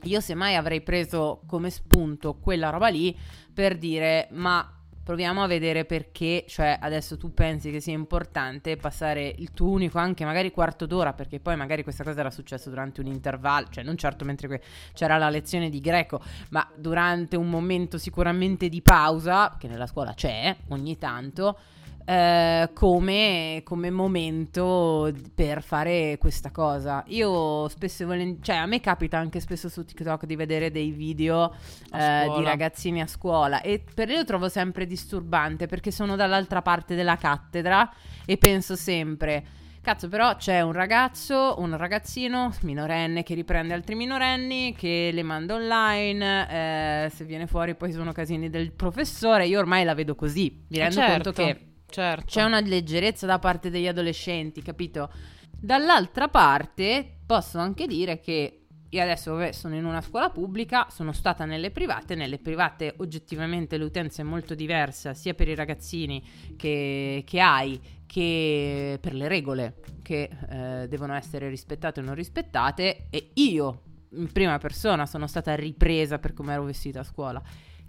Io 0.05 0.21
semmai 0.21 0.57
avrei 0.57 0.83
preso 0.83 1.43
come 1.47 1.71
spunto 1.71 2.35
quella 2.35 2.71
roba 2.71 2.89
lì 2.89 3.17
per 3.55 3.79
dire 3.79 4.29
ma 4.33 4.77
proviamo 5.03 5.43
a 5.43 5.47
vedere 5.47 5.85
perché, 5.85 6.45
cioè 6.47 6.79
adesso 6.81 7.17
tu 7.17 7.35
pensi 7.35 7.71
che 7.71 7.81
sia 7.81 7.93
importante 7.93 8.77
passare 8.77 9.35
il 9.37 9.53
tuo 9.53 9.69
unico 9.69 9.99
anche 9.99 10.25
magari 10.25 10.51
quarto 10.51 10.87
d'ora, 10.87 11.13
perché 11.13 11.41
poi 11.41 11.57
magari 11.57 11.83
questa 11.83 12.05
cosa 12.05 12.21
era 12.21 12.31
successa 12.31 12.71
durante 12.71 13.01
un 13.01 13.07
intervallo, 13.07 13.69
cioè 13.71 13.83
non 13.85 13.97
certo 13.97 14.25
mentre 14.25 14.47
que- 14.47 14.63
c'era 14.93 15.19
la 15.19 15.29
lezione 15.29 15.71
di 15.71 15.81
greco, 15.81 16.21
ma 16.51 16.69
durante 16.77 17.37
un 17.37 17.51
momento 17.51 17.99
sicuramente 17.99 18.69
di 18.69 18.81
pausa, 18.81 19.57
che 19.59 19.67
nella 19.67 19.87
scuola 19.87 20.15
c'è 20.15 20.55
ogni 20.69 20.97
tanto 20.99 21.59
eh, 22.05 22.71
come, 22.73 23.63
come, 23.65 23.91
momento 23.91 25.13
per 25.35 25.63
fare 25.63 26.17
questa 26.19 26.51
cosa. 26.51 27.03
Io 27.09 27.69
spesso 27.69 28.03
e 28.03 28.07
volentieri, 28.07 28.43
cioè 28.43 28.57
a 28.57 28.67
me 28.67 28.81
capita 28.81 29.19
anche 29.19 29.41
spesso 29.41 29.69
su 29.69 29.85
TikTok 29.85 30.27
di 30.27 30.37
vedere 30.37 30.71
dei 30.71 30.91
video 30.91 31.55
eh, 31.93 32.33
di 32.37 32.45
ragazzini 32.45 33.01
a 33.01 33.07
scuola 33.07 33.61
e 33.61 33.83
per 33.95 34.09
io 34.09 34.17
lo 34.17 34.25
trovo 34.25 34.49
sempre 34.49 34.87
disturbante 34.87 35.67
perché 35.67 35.91
sono 35.91 36.17
dall'altra 36.17 36.63
parte 36.63 36.95
della 36.95 37.17
cattedra 37.17 37.91
e 38.25 38.37
penso 38.37 38.77
sempre 38.77 39.61
Cazzo, 39.83 40.09
però 40.09 40.37
c'è 40.37 40.61
un 40.61 40.71
ragazzo, 40.71 41.57
un 41.59 41.77
ragazzino 41.77 42.55
minorenne 42.61 43.25
che 43.25 43.35
riprende 43.35 43.75
altri 43.75 43.97
minorenni, 43.97 44.77
che 44.77 45.11
le 45.13 45.25
manda 45.25 45.55
online, 45.55 47.07
eh, 47.07 47.11
se 47.11 47.25
viene 47.25 47.49
fuori 47.49 47.75
poi 47.75 47.91
sono 47.91 48.13
casini 48.13 48.49
del 48.49 48.71
professore, 48.71 49.47
io 49.47 49.59
ormai 49.59 49.83
la 49.83 49.95
vedo 49.95 50.15
così, 50.15 50.65
mi 50.69 50.79
rendo 50.79 50.95
certo, 50.95 51.33
conto 51.33 51.33
che 51.33 51.72
certo. 51.93 52.25
c'è 52.27 52.43
una 52.43 52.61
leggerezza 52.61 53.27
da 53.27 53.39
parte 53.39 53.71
degli 53.71 53.87
adolescenti, 53.87 54.63
capito? 54.63 55.11
Dall'altra 55.51 56.29
parte 56.29 57.19
posso 57.25 57.59
anche 57.59 57.87
dire 57.87 58.19
che 58.21 58.63
io 58.93 59.03
adesso 59.03 59.35
vabbè, 59.35 59.53
sono 59.53 59.75
in 59.75 59.87
una 59.87 60.03
scuola 60.03 60.29
pubblica, 60.29 60.89
sono 60.91 61.13
stata 61.13 61.47
nelle 61.47 61.71
private, 61.71 62.15
nelle 62.15 62.39
private 62.39 62.95
oggettivamente 62.99 63.79
l'utenza 63.79 64.21
è 64.21 64.25
molto 64.25 64.55
diversa 64.55 65.15
sia 65.15 65.33
per 65.33 65.49
i 65.49 65.55
ragazzini 65.55 66.23
che, 66.57 67.23
che 67.27 67.41
hai 67.41 67.81
che 68.07 68.99
per 69.01 69.15
le 69.15 69.29
regole 69.29 69.77
che 70.03 70.29
eh, 70.51 70.89
devono 70.89 71.15
essere 71.15 71.49
rispettate 71.49 72.01
o 72.01 72.03
non 72.03 72.15
rispettate 72.15 73.07
e 73.09 73.31
io 73.35 73.83
in 74.11 74.31
prima 74.31 74.59
persona 74.59 75.07
sono 75.07 75.27
stata 75.27 75.55
ripresa 75.55 76.19
per 76.19 76.35
come 76.35 76.53
ero 76.53 76.65
vestita 76.65 77.01
a 77.01 77.05
scuola 77.05 77.43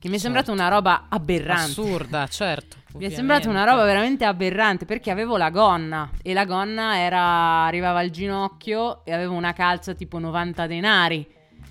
che 0.03 0.09
mi 0.09 0.17
è 0.17 0.19
certo. 0.19 0.35
sembrata 0.35 0.51
una 0.51 0.67
roba 0.67 1.05
aberrante. 1.07 1.79
Assurda, 1.79 2.27
certo. 2.27 2.75
Mi 2.97 3.05
è 3.05 3.09
sembrata 3.09 3.47
una 3.47 3.63
roba 3.63 3.85
veramente 3.85 4.25
aberrante 4.25 4.83
perché 4.83 5.11
avevo 5.11 5.37
la 5.37 5.49
gonna 5.49 6.11
e 6.21 6.33
la 6.33 6.43
gonna 6.43 6.99
era, 6.99 7.63
arrivava 7.63 7.99
al 7.99 8.09
ginocchio 8.09 9.05
e 9.05 9.13
avevo 9.13 9.33
una 9.33 9.53
calza 9.53 9.93
tipo 9.93 10.19
90 10.19 10.67
denari. 10.67 11.25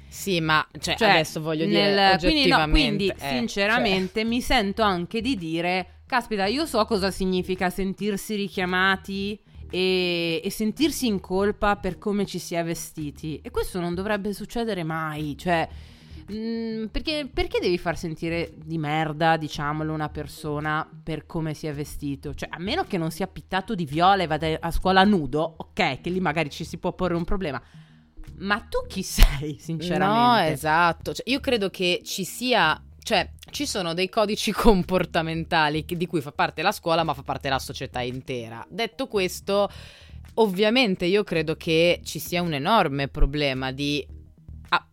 Sì, 0.08 0.40
ma 0.40 0.66
cioè, 0.80 0.96
cioè, 0.96 1.10
adesso 1.10 1.42
voglio 1.42 1.66
nel, 1.66 2.16
dire 2.16 2.32
quindi, 2.32 2.48
no, 2.48 2.68
quindi 2.70 3.08
eh, 3.08 3.14
sinceramente 3.18 4.20
cioè. 4.20 4.24
mi 4.24 4.40
sento 4.40 4.80
anche 4.80 5.20
di 5.20 5.36
dire 5.36 6.00
caspita, 6.06 6.46
io 6.46 6.64
so 6.64 6.82
cosa 6.86 7.10
significa 7.10 7.68
sentirsi 7.68 8.34
richiamati 8.34 9.38
e, 9.70 10.40
e, 10.42 10.50
sentirsi 10.50 11.06
in 11.06 11.20
colpa 11.20 11.76
per 11.76 11.98
come 11.98 12.24
ci 12.24 12.38
si 12.38 12.54
è 12.54 12.64
vestiti. 12.64 13.42
E 13.42 13.50
questo 13.50 13.78
non 13.78 13.94
dovrebbe 13.94 14.32
succedere 14.32 14.84
mai. 14.84 15.36
Cioè, 15.36 15.68
Mm, 16.30 16.86
perché, 16.86 17.28
perché, 17.32 17.58
devi 17.60 17.78
far 17.78 17.96
sentire 17.96 18.52
di 18.54 18.78
merda, 18.78 19.36
diciamolo, 19.36 19.92
una 19.92 20.08
persona 20.08 20.88
per 21.02 21.26
come 21.26 21.54
si 21.54 21.66
è 21.66 21.72
vestito? 21.72 22.34
Cioè, 22.34 22.48
a 22.52 22.58
meno 22.58 22.84
che 22.84 22.98
non 22.98 23.10
sia 23.10 23.26
pittato 23.26 23.74
di 23.74 23.84
viola 23.84 24.22
e 24.22 24.26
vada 24.26 24.58
a 24.60 24.70
scuola 24.70 25.02
nudo, 25.04 25.54
ok, 25.56 26.00
che 26.00 26.10
lì 26.10 26.20
magari 26.20 26.50
ci 26.50 26.64
si 26.64 26.78
può 26.78 26.92
porre 26.92 27.14
un 27.14 27.24
problema. 27.24 27.60
Ma 28.38 28.60
tu 28.60 28.86
chi 28.86 29.02
sei, 29.02 29.56
sinceramente? 29.58 30.48
No, 30.48 30.52
esatto. 30.52 31.14
Cioè, 31.14 31.28
io 31.28 31.40
credo 31.40 31.70
che 31.70 32.02
ci 32.04 32.24
sia 32.24 32.80
cioè, 33.02 33.28
ci 33.50 33.66
sono 33.66 33.94
dei 33.94 34.08
codici 34.08 34.52
comportamentali 34.54 35.84
di 35.84 36.06
cui 36.06 36.20
fa 36.20 36.32
parte 36.32 36.62
la 36.62 36.72
scuola, 36.72 37.02
ma 37.02 37.14
fa 37.14 37.22
parte 37.22 37.48
la 37.48 37.58
società 37.58 38.00
intera. 38.00 38.64
Detto 38.68 39.08
questo, 39.08 39.68
ovviamente 40.34 41.04
io 41.04 41.24
credo 41.24 41.56
che 41.56 42.00
ci 42.04 42.18
sia 42.18 42.42
un 42.42 42.54
enorme 42.54 43.08
problema 43.08 43.72
di 43.72 44.06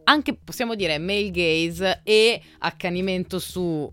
anche 0.04 0.36
possiamo 0.36 0.76
dire 0.76 0.98
male 0.98 1.32
gaze 1.32 2.02
e 2.04 2.42
accanimento 2.60 3.40
su 3.40 3.92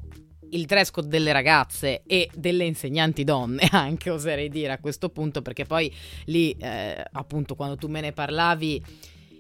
il 0.51 0.65
dress 0.67 0.91
code 0.91 1.09
delle 1.09 1.33
ragazze 1.33 2.03
e 2.07 2.31
delle 2.35 2.65
insegnanti 2.65 3.25
donne, 3.25 3.69
anche 3.73 4.11
oserei 4.11 4.49
dire 4.49 4.73
a 4.73 4.79
questo 4.79 5.09
punto, 5.09 5.43
perché 5.43 5.65
poi 5.65 5.93
lì, 6.27 6.53
eh, 6.53 7.05
appunto, 7.13 7.55
quando 7.55 7.77
tu 7.77 7.89
me 7.89 8.01
ne 8.01 8.13
parlavi 8.13 8.85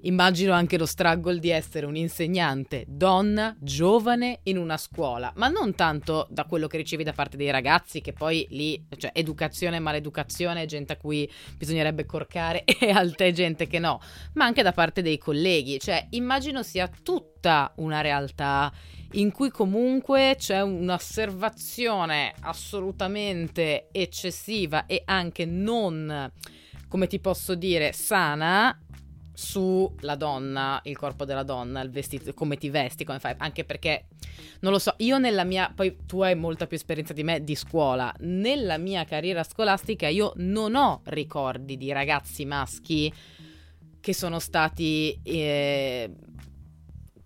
Immagino 0.07 0.53
anche 0.53 0.79
lo 0.79 0.87
struggle 0.87 1.41
di 1.41 1.51
essere 1.51 1.85
un 1.85 1.97
insegnante 1.97 2.85
donna, 2.87 3.57
giovane, 3.59 4.39
in 4.45 4.57
una 4.57 4.77
scuola, 4.77 5.33
ma 5.35 5.49
non 5.49 5.75
tanto 5.75 6.29
da 6.31 6.45
quello 6.45 6.69
che 6.69 6.77
ricevi 6.77 7.03
da 7.03 7.13
parte 7.13 7.37
dei 7.37 7.51
ragazzi, 7.51 8.01
che 8.01 8.13
poi 8.13 8.47
lì, 8.51 8.87
cioè 8.99 9.11
educazione 9.13 9.81
maleducazione, 9.81 10.65
gente 10.67 10.93
a 10.93 10.97
cui 10.97 11.29
bisognerebbe 11.59 12.07
corcare 12.07 12.63
e 12.79 12.91
altre 12.91 13.33
gente 13.33 13.67
che 13.67 13.81
no, 13.81 14.01
ma 14.35 14.45
anche 14.45 14.63
da 14.63 14.71
parte 14.71 15.03
dei 15.03 15.19
colleghi, 15.19 15.81
cioè 15.81 16.07
immagino 16.11 16.63
sia 16.63 16.89
tutta 17.03 17.73
una 17.79 18.01
realtà 18.01 18.73
in 19.13 19.33
cui 19.33 19.51
comunque 19.51 20.37
c'è 20.39 20.63
un'osservazione 20.63 22.33
assolutamente 22.43 23.89
eccessiva 23.91 24.87
e 24.87 25.03
anche 25.05 25.45
non, 25.47 26.31
come 26.87 27.07
ti 27.09 27.19
posso 27.19 27.57
dire, 27.57 27.93
sana 27.93 28.79
sulla 29.37 30.15
donna, 30.17 30.81
il 30.85 30.97
corpo 30.97 31.27
della 31.27 31.43
donna, 31.43 31.83
il 31.83 31.91
vestito, 31.91 32.33
come 32.33 32.57
ti 32.57 32.71
vesti, 32.71 33.05
come 33.05 33.19
fai, 33.19 33.35
anche 33.37 33.65
perché 33.65 34.07
non 34.61 34.73
lo 34.73 34.79
so, 34.79 34.95
io 34.99 35.19
nella 35.19 35.45
mia, 35.45 35.71
poi 35.75 35.95
tu 36.07 36.23
hai 36.23 36.35
molta 36.35 36.67
più 36.67 36.79
esperienza 36.79 37.13
di 37.13 37.23
me 37.23 37.45
di 37.45 37.55
scuola, 37.55 38.15
nella 38.21 38.79
mia 38.79 39.05
carriera 39.05 39.43
scolastica 39.43 40.09
io 40.09 40.33
non 40.37 40.75
ho 40.75 41.03
ricordi 41.05 41.77
di 41.77 41.93
ragazzi 41.93 42.47
maschi 42.47 43.13
che 44.01 44.15
sono 44.15 44.39
stati 44.39 45.21
eh, 45.23 46.11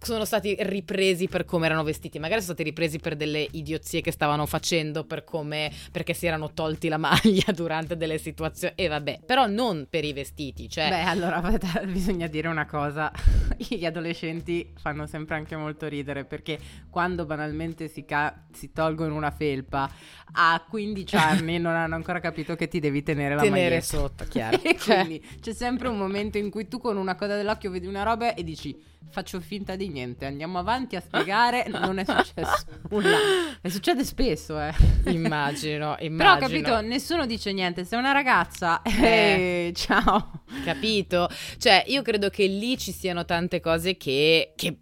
sono 0.02 0.24
stati 0.24 0.56
ripresi 0.60 1.28
per 1.28 1.44
come 1.44 1.66
erano 1.66 1.82
vestiti, 1.82 2.18
magari 2.18 2.40
sono 2.40 2.54
stati 2.54 2.68
ripresi 2.68 2.98
per 2.98 3.16
delle 3.16 3.46
idiozie 3.50 4.00
che 4.00 4.10
stavano 4.10 4.46
facendo, 4.46 5.04
per 5.04 5.24
come, 5.24 5.70
perché 5.92 6.14
si 6.14 6.26
erano 6.26 6.52
tolti 6.52 6.88
la 6.88 6.96
maglia 6.98 7.52
durante 7.54 7.96
delle 7.96 8.16
situazioni, 8.16 8.74
e 8.76 8.88
vabbè, 8.88 9.20
però 9.26 9.46
non 9.46 9.86
per 9.90 10.04
i 10.04 10.12
vestiti, 10.12 10.68
cioè... 10.70 10.88
Beh, 10.88 11.02
allora 11.02 11.40
bisogna 11.84 12.28
dire 12.28 12.48
una 12.48 12.64
cosa, 12.64 13.12
gli 13.56 13.84
adolescenti 13.84 14.72
fanno 14.80 15.06
sempre 15.06 15.36
anche 15.36 15.54
molto 15.54 15.86
ridere, 15.86 16.24
perché 16.24 16.58
quando 16.88 17.26
banalmente 17.26 17.88
si, 17.88 18.06
ca- 18.06 18.44
si 18.52 18.72
tolgono 18.72 19.14
una 19.14 19.30
felpa, 19.30 19.90
a 20.32 20.64
15 20.66 21.16
anni 21.16 21.58
non 21.58 21.74
hanno 21.74 21.96
ancora 21.96 22.20
capito 22.20 22.56
che 22.56 22.68
ti 22.68 22.80
devi 22.80 23.02
tenere 23.02 23.34
la 23.34 23.42
tenere 23.42 23.76
maglietta. 23.76 23.84
sotto, 23.84 24.24
chiaro. 24.24 24.62
e 24.62 24.78
quindi 24.78 25.22
c'è 25.40 25.52
sempre 25.52 25.88
un 25.88 25.98
momento 25.98 26.38
in 26.38 26.48
cui 26.50 26.68
tu 26.68 26.78
con 26.78 26.96
una 26.96 27.16
coda 27.16 27.36
dell'occhio 27.36 27.70
vedi 27.70 27.86
una 27.86 28.02
roba 28.02 28.34
e 28.34 28.44
dici 28.44 28.88
faccio 29.10 29.40
finta 29.40 29.76
di 29.76 29.89
niente, 29.90 30.26
andiamo 30.26 30.58
avanti 30.58 30.96
a 30.96 31.00
spiegare, 31.04 31.66
non 31.68 31.98
è 31.98 32.04
successo 32.04 32.64
nulla. 32.88 33.16
E 33.60 33.70
succede 33.70 34.04
spesso, 34.04 34.58
eh. 34.60 34.72
Immagino, 35.06 35.96
immagino. 36.00 36.16
Però 36.16 36.38
capito, 36.38 36.80
nessuno 36.80 37.26
dice 37.26 37.52
niente, 37.52 37.84
sei 37.84 37.98
una 37.98 38.12
ragazza, 38.12 38.82
eh, 38.82 39.68
eh, 39.68 39.72
ciao. 39.74 40.42
Capito? 40.64 41.28
Cioè, 41.58 41.84
io 41.88 42.02
credo 42.02 42.30
che 42.30 42.46
lì 42.46 42.78
ci 42.78 42.92
siano 42.92 43.24
tante 43.24 43.60
cose 43.60 43.96
che, 43.96 44.52
che 44.56 44.78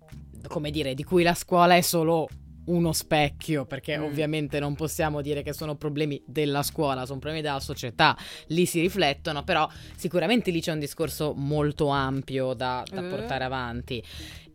come 0.46 0.70
dire, 0.70 0.94
di 0.94 1.04
cui 1.04 1.22
la 1.22 1.34
scuola 1.34 1.76
è 1.76 1.80
solo 1.80 2.28
uno 2.68 2.92
specchio, 2.92 3.66
perché 3.66 3.98
mm. 3.98 4.02
ovviamente 4.02 4.60
non 4.60 4.74
possiamo 4.74 5.20
dire 5.20 5.42
che 5.42 5.52
sono 5.52 5.76
problemi 5.76 6.22
della 6.26 6.62
scuola, 6.62 7.06
sono 7.06 7.18
problemi 7.18 7.42
della 7.42 7.60
società, 7.60 8.16
lì 8.48 8.66
si 8.66 8.80
riflettono, 8.80 9.42
però 9.44 9.68
sicuramente 9.96 10.50
lì 10.50 10.60
c'è 10.60 10.72
un 10.72 10.78
discorso 10.78 11.34
molto 11.34 11.88
ampio 11.88 12.54
da, 12.54 12.82
da 12.88 13.02
mm. 13.02 13.08
portare 13.08 13.44
avanti. 13.44 14.02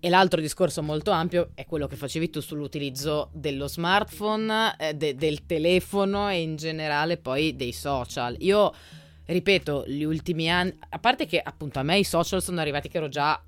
E 0.05 0.09
l'altro 0.09 0.41
discorso 0.41 0.83
molto 0.83 1.11
ampio 1.11 1.51
è 1.55 1.65
quello 1.65 1.87
che 1.87 1.95
facevi 1.95 2.29
tu 2.29 2.41
sull'utilizzo 2.41 3.29
dello 3.31 3.69
smartphone, 3.69 4.75
eh, 4.77 4.93
de- 4.95 5.15
del 5.15 5.45
telefono 5.45 6.27
e 6.27 6.41
in 6.41 6.57
generale 6.57 7.15
poi 7.15 7.55
dei 7.55 7.71
social. 7.71 8.35
Io 8.39 8.73
ripeto, 9.25 9.85
gli 9.87 10.03
ultimi 10.03 10.51
anni, 10.51 10.77
a 10.89 10.99
parte 10.99 11.25
che 11.25 11.39
appunto 11.39 11.79
a 11.79 11.83
me 11.83 11.99
i 11.99 12.03
social 12.03 12.41
sono 12.41 12.59
arrivati 12.59 12.89
che 12.89 12.97
ero 12.97 13.07
già 13.07 13.41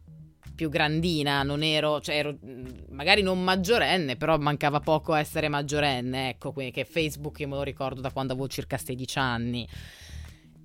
più 0.55 0.69
grandina, 0.69 1.43
non 1.43 1.61
ero, 1.61 1.99
cioè 1.99 2.15
ero 2.15 2.37
mm, 2.45 2.65
magari 2.91 3.21
non 3.21 3.43
maggiorenne, 3.43 4.15
però 4.15 4.37
mancava 4.37 4.79
poco 4.79 5.11
a 5.11 5.19
essere 5.19 5.49
maggiorenne, 5.49 6.29
ecco, 6.29 6.53
quindi 6.53 6.71
che 6.71 6.85
Facebook 6.85 7.37
io 7.41 7.49
me 7.49 7.55
lo 7.55 7.63
ricordo 7.63 7.99
da 7.99 8.11
quando 8.11 8.31
avevo 8.31 8.47
circa 8.47 8.77
16 8.77 9.19
anni. 9.19 9.67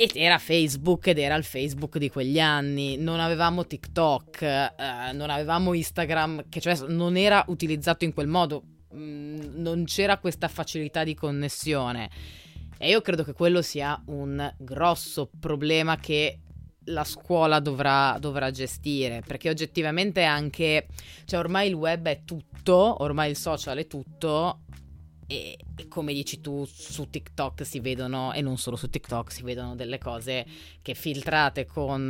Ed 0.00 0.12
era 0.14 0.38
Facebook 0.38 1.09
ed 1.09 1.19
era 1.19 1.35
il 1.35 1.45
Facebook 1.45 1.99
di 1.99 2.09
quegli 2.09 2.40
anni, 2.40 2.97
non 2.97 3.21
avevamo 3.21 3.66
TikTok, 3.66 4.40
eh, 4.40 5.12
non 5.12 5.28
avevamo 5.28 5.75
Instagram, 5.75 6.49
che 6.49 6.59
cioè 6.59 6.87
non 6.88 7.19
era 7.19 7.45
utilizzato 7.49 8.07
in 8.07 8.14
quel 8.14 8.26
modo, 8.26 8.62
mm, 8.95 9.61
non 9.61 9.85
c'era 9.85 10.16
questa 10.16 10.49
facilità 10.49 11.04
di 11.04 11.12
connessione. 11.12 12.09
E 12.78 12.88
io 12.88 13.02
credo 13.02 13.25
che 13.25 13.35
quello 13.35 13.61
sia 13.61 14.02
un 14.07 14.50
grosso 14.57 15.28
problema 15.38 15.99
che 15.99 16.38
la 16.85 17.04
scuola 17.04 17.61
dovrà, 17.61 18.16
dovrà, 18.19 18.50
gestire, 18.50 19.23
perché 19.26 19.50
oggettivamente 19.50 20.23
anche, 20.23 20.87
cioè 21.26 21.40
ormai 21.40 21.69
il 21.69 21.75
web 21.75 22.07
è 22.07 22.23
tutto, 22.25 23.02
ormai 23.02 23.28
il 23.28 23.37
social 23.37 23.76
è 23.76 23.87
tutto 23.87 24.61
e, 25.30 25.56
e, 25.76 25.87
come 25.87 26.12
dici 26.12 26.40
tu 26.40 26.64
su 26.64 27.08
TikTok 27.08 27.64
si 27.64 27.78
vedono, 27.78 28.32
e 28.32 28.42
non 28.42 28.58
solo 28.58 28.75
su 28.75 28.90
TikTok, 28.90 29.30
si 29.30 29.44
vedono 29.44 29.76
delle 29.76 29.99
cose 29.99 30.44
che 30.82 30.94
filtrate 30.94 31.66
con 31.66 32.08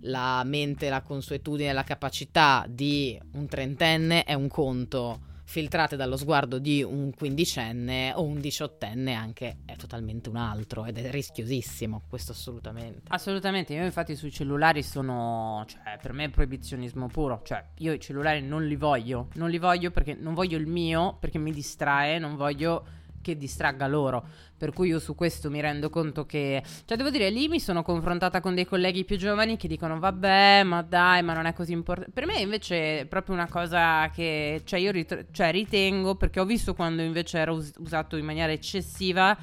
la 0.00 0.44
mente, 0.44 0.88
la 0.88 1.02
consuetudine, 1.02 1.72
la 1.72 1.82
capacità 1.82 2.64
di 2.68 3.20
un 3.32 3.48
trentenne 3.48 4.22
è 4.22 4.34
un 4.34 4.46
conto 4.46 5.30
filtrate 5.52 5.96
dallo 5.96 6.16
sguardo 6.16 6.58
di 6.58 6.82
un 6.82 7.12
quindicenne 7.14 8.14
o 8.14 8.22
un 8.22 8.40
diciottenne 8.40 9.12
anche 9.12 9.58
è 9.66 9.76
totalmente 9.76 10.30
un 10.30 10.36
altro 10.36 10.86
ed 10.86 10.96
è 10.96 11.10
rischiosissimo, 11.10 12.04
questo 12.08 12.32
assolutamente. 12.32 13.02
Assolutamente, 13.08 13.74
io 13.74 13.84
infatti 13.84 14.16
sui 14.16 14.32
cellulari 14.32 14.82
sono, 14.82 15.62
cioè 15.68 15.98
per 16.00 16.14
me 16.14 16.24
è 16.24 16.30
proibizionismo 16.30 17.06
puro, 17.08 17.42
cioè 17.44 17.62
io 17.80 17.92
i 17.92 18.00
cellulari 18.00 18.40
non 18.40 18.66
li 18.66 18.76
voglio, 18.76 19.28
non 19.34 19.50
li 19.50 19.58
voglio 19.58 19.90
perché 19.90 20.14
non 20.14 20.32
voglio 20.32 20.56
il 20.56 20.66
mio, 20.66 21.18
perché 21.20 21.36
mi 21.36 21.52
distrae, 21.52 22.18
non 22.18 22.34
voglio 22.34 22.86
che 23.22 23.36
distragga 23.36 23.86
loro. 23.86 24.22
Per 24.58 24.72
cui 24.72 24.88
io 24.88 24.98
su 24.98 25.14
questo 25.14 25.50
mi 25.50 25.60
rendo 25.60 25.88
conto 25.88 26.26
che, 26.26 26.62
cioè 26.84 26.96
devo 26.96 27.10
dire, 27.10 27.30
lì 27.30 27.48
mi 27.48 27.58
sono 27.58 27.82
confrontata 27.82 28.40
con 28.40 28.54
dei 28.54 28.66
colleghi 28.66 29.04
più 29.04 29.16
giovani 29.16 29.56
che 29.56 29.66
dicono 29.66 29.98
vabbè, 29.98 30.62
ma 30.64 30.82
dai, 30.82 31.22
ma 31.22 31.32
non 31.32 31.46
è 31.46 31.52
così 31.54 31.72
importante. 31.72 32.12
Per 32.12 32.26
me 32.26 32.38
invece 32.40 33.00
è 33.00 33.06
proprio 33.06 33.34
una 33.34 33.48
cosa 33.48 34.10
che, 34.10 34.60
cioè 34.64 34.78
io 34.78 34.90
rit- 34.90 35.26
cioè, 35.30 35.50
ritengo, 35.50 36.14
perché 36.16 36.38
ho 36.40 36.44
visto 36.44 36.74
quando 36.74 37.02
invece 37.02 37.38
era 37.38 37.52
us- 37.52 37.72
usato 37.78 38.16
in 38.16 38.24
maniera 38.24 38.52
eccessiva 38.52 39.36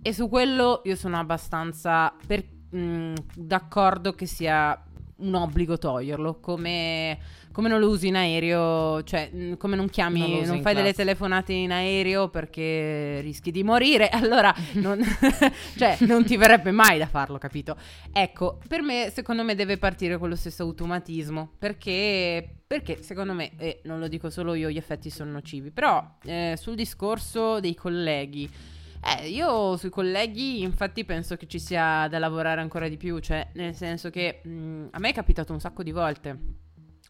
e 0.00 0.12
su 0.12 0.28
quello 0.28 0.82
io 0.84 0.96
sono 0.96 1.18
abbastanza 1.18 2.14
per, 2.26 2.44
mh, 2.70 3.14
d'accordo 3.34 4.12
che 4.12 4.26
sia 4.26 4.78
un 5.16 5.34
obbligo 5.34 5.78
toglierlo, 5.78 6.40
come, 6.40 7.18
come, 7.54 7.68
non 7.68 7.78
lo 7.78 7.88
usi 7.88 8.08
in 8.08 8.16
aereo, 8.16 9.04
cioè 9.04 9.30
come 9.56 9.76
non 9.76 9.88
chiami, 9.88 10.18
non, 10.18 10.30
non 10.30 10.46
fai 10.46 10.60
classe. 10.60 10.74
delle 10.74 10.92
telefonate 10.92 11.52
in 11.52 11.70
aereo 11.70 12.28
perché 12.28 13.20
rischi 13.20 13.52
di 13.52 13.62
morire, 13.62 14.08
allora 14.12 14.52
non, 14.72 15.00
cioè, 15.78 15.98
non 16.00 16.24
ti 16.24 16.36
verrebbe 16.36 16.72
mai 16.72 16.98
da 16.98 17.06
farlo, 17.06 17.38
capito? 17.38 17.76
Ecco, 18.12 18.58
per 18.66 18.82
me 18.82 19.12
secondo 19.14 19.44
me 19.44 19.54
deve 19.54 19.78
partire 19.78 20.18
con 20.18 20.28
lo 20.28 20.34
stesso 20.34 20.64
automatismo, 20.64 21.52
perché, 21.56 22.56
perché 22.66 23.00
secondo 23.02 23.32
me, 23.34 23.52
e 23.56 23.82
non 23.84 24.00
lo 24.00 24.08
dico 24.08 24.30
solo 24.30 24.54
io, 24.54 24.68
gli 24.68 24.76
effetti 24.76 25.08
sono 25.08 25.30
nocivi, 25.30 25.70
però 25.70 26.04
eh, 26.24 26.58
sul 26.60 26.74
discorso 26.74 27.60
dei 27.60 27.76
colleghi, 27.76 28.50
eh, 29.20 29.28
io 29.28 29.76
sui 29.76 29.90
colleghi 29.90 30.62
infatti 30.62 31.04
penso 31.04 31.36
che 31.36 31.46
ci 31.46 31.60
sia 31.60 32.08
da 32.08 32.18
lavorare 32.18 32.60
ancora 32.60 32.88
di 32.88 32.96
più, 32.96 33.20
cioè 33.20 33.46
nel 33.52 33.76
senso 33.76 34.10
che 34.10 34.40
mh, 34.42 34.50
mm, 34.50 34.86
a 34.90 34.98
me 34.98 35.10
è 35.10 35.14
capitato 35.14 35.52
un 35.52 35.60
sacco 35.60 35.84
di 35.84 35.92
volte 35.92 36.62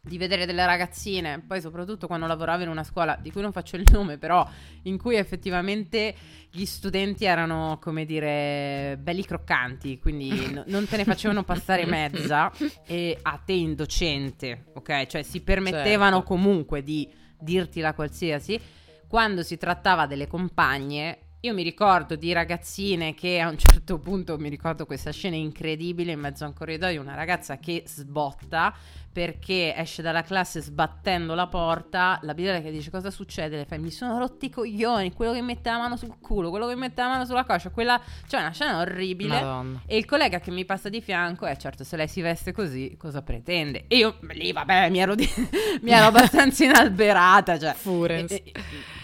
di 0.05 0.19
vedere 0.19 0.45
delle 0.45 0.67
ragazzine, 0.67 1.41
poi 1.41 1.63
soprattutto 1.63 2.07
quando 2.07 2.27
lavoravo 2.27 2.63
in 2.63 2.69
una 2.69 2.85
scuola 2.85 3.19
di 3.21 3.33
cui 3.33 3.41
non 3.41 3.53
faccio 3.53 3.77
il 3.77 3.87
nome, 3.91 4.19
però 4.19 4.47
in 4.83 4.99
cui 4.99 5.17
effettivamente 5.17 6.15
gli 6.51 6.67
studenti 6.67 7.25
erano, 7.25 7.79
come 7.81 8.05
dire, 8.05 8.99
belli 9.01 9.25
croccanti, 9.25 9.99
quindi 9.99 10.53
no, 10.53 10.63
non 10.67 10.87
te 10.87 10.99
ne 10.99 11.05
facevano 11.05 11.43
passare 11.43 11.87
mezza 11.87 12.53
e 12.87 13.19
a 13.23 13.41
te 13.43 13.53
indocente, 13.55 14.67
ok? 14.75 15.07
Cioè 15.07 15.23
si 15.23 15.41
permettevano 15.41 16.19
certo. 16.19 16.35
comunque 16.35 16.83
di 16.83 17.11
dirti 17.41 17.81
la 17.81 17.95
qualsiasi. 17.95 18.61
Quando 19.09 19.43
si 19.43 19.57
trattava 19.57 20.07
delle 20.07 20.27
compagne, 20.27 21.19
io 21.45 21.53
mi 21.53 21.63
ricordo 21.63 22.17
di 22.17 22.33
ragazzine 22.33 23.13
che 23.13 23.39
a 23.39 23.51
un 23.51 23.59
certo 23.59 23.99
punto 23.99 24.39
mi 24.39 24.49
ricordo 24.49 24.87
questa 24.87 25.13
scena 25.13 25.37
incredibile 25.37 26.13
in 26.13 26.21
mezzo 26.21 26.45
a 26.45 26.47
un 26.47 26.55
corridoio, 26.55 27.03
una 27.03 27.15
ragazza 27.15 27.59
che 27.59 27.85
sbotta 27.87 28.75
perché 29.13 29.75
esce 29.77 30.01
dalla 30.01 30.23
classe 30.23 30.63
sbattendo 30.63 31.35
la 31.35 31.47
porta, 31.47 32.19
la 32.23 32.33
bidella 32.33 32.61
che 32.61 32.73
dice 32.73 32.91
cosa 32.91 33.11
succede, 33.11 33.59
le 33.59 33.65
fa 33.67 33.77
mi 33.77 33.91
sono 33.91 34.19
rotti 34.19 34.47
i 34.47 34.51
coglioni, 34.51 35.13
quello 35.13 35.33
che 35.33 35.43
mette 35.43 35.71
la 35.71 35.79
mano 35.79 35.97
sul 35.97 36.17
culo, 36.19 36.49
quello 36.49 36.67
che 36.67 36.75
mette 36.77 37.03
la 37.03 37.09
mano 37.09 37.25
sulla 37.27 37.45
coscia, 37.45 37.69
quella, 37.69 38.01
cioè 38.27 38.41
una 38.41 38.51
scena 38.51 38.81
orribile 38.81 39.41
Madonna. 39.41 39.83
e 39.87 39.99
il 39.99 40.07
collega 40.07 40.41
che 40.41 40.51
mi 40.51 40.65
passa 40.65 40.89
di 40.89 41.03
fianco, 41.03 41.47
eh 41.47 41.59
certo 41.59 41.85
se 41.85 41.97
lei 41.97 42.09
si 42.09 42.23
veste 42.23 42.53
così 42.53 42.97
cosa 42.99 43.21
pretende? 43.23 43.85
E 43.87 43.99
io 43.99 44.17
lì 44.31 44.51
vabbè 44.51 44.89
mi 44.89 44.99
ero, 44.99 45.15
di, 45.15 45.29
mi 45.83 45.91
ero 45.91 46.07
abbastanza 46.07 46.65
inalberata, 46.65 47.59
cioè 47.59 47.75
Furens. 47.75 48.33
E, 48.33 48.43
e, 48.47 48.53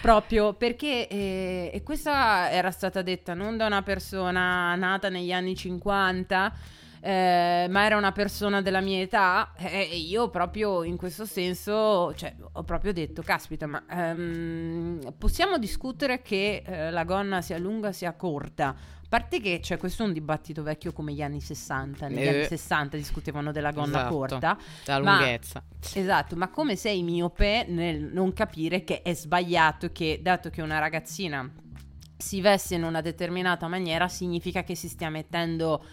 proprio 0.01 0.53
perché 0.53 1.07
eh, 1.07 1.71
e 1.71 1.83
questa 1.83 2.49
era 2.49 2.71
stata 2.71 3.01
detta 3.01 3.33
non 3.33 3.55
da 3.55 3.67
una 3.67 3.83
persona 3.83 4.75
nata 4.75 5.09
negli 5.09 5.31
anni 5.31 5.55
50 5.55 6.53
eh, 7.03 7.67
ma 7.69 7.85
era 7.85 7.97
una 7.97 8.11
persona 8.11 8.61
della 8.61 8.81
mia 8.81 9.01
età 9.01 9.53
e 9.57 9.97
io 9.97 10.29
proprio 10.29 10.83
in 10.83 10.97
questo 10.97 11.25
senso 11.25 12.13
cioè, 12.15 12.35
ho 12.51 12.63
proprio 12.63 12.93
detto 12.93 13.21
caspita 13.21 13.67
ma 13.67 13.83
ehm, 13.89 15.13
possiamo 15.17 15.57
discutere 15.57 16.21
che 16.21 16.63
eh, 16.65 16.91
la 16.91 17.03
gonna 17.03 17.41
sia 17.41 17.57
lunga 17.57 17.91
sia 17.91 18.13
corta 18.13 18.75
parte 19.11 19.41
che 19.41 19.59
cioè, 19.61 19.77
questo 19.77 20.03
è 20.03 20.05
un 20.05 20.13
dibattito 20.13 20.63
vecchio 20.63 20.93
come 20.93 21.11
gli 21.11 21.21
anni 21.21 21.41
60 21.41 22.07
negli 22.07 22.21
eh, 22.21 22.29
anni 22.29 22.45
60 22.45 22.95
discutevano 22.95 23.51
della 23.51 23.71
gonna 23.71 23.97
esatto, 23.99 24.15
corta 24.15 24.57
la 24.85 24.97
lunghezza. 24.99 25.61
Ma, 25.67 25.99
esatto 25.99 26.37
ma 26.37 26.47
come 26.47 26.77
sei 26.77 27.03
miope 27.03 27.65
nel 27.67 28.01
non 28.03 28.31
capire 28.31 28.85
che 28.85 29.01
è 29.01 29.13
sbagliato 29.13 29.91
che 29.91 30.21
dato 30.23 30.49
che 30.49 30.61
una 30.61 30.79
ragazzina 30.79 31.45
si 32.15 32.39
veste 32.39 32.75
in 32.75 32.83
una 32.83 33.01
determinata 33.01 33.67
maniera 33.67 34.07
significa 34.07 34.63
che 34.63 34.75
si 34.75 34.87
stia 34.87 35.09
mettendo 35.09 35.83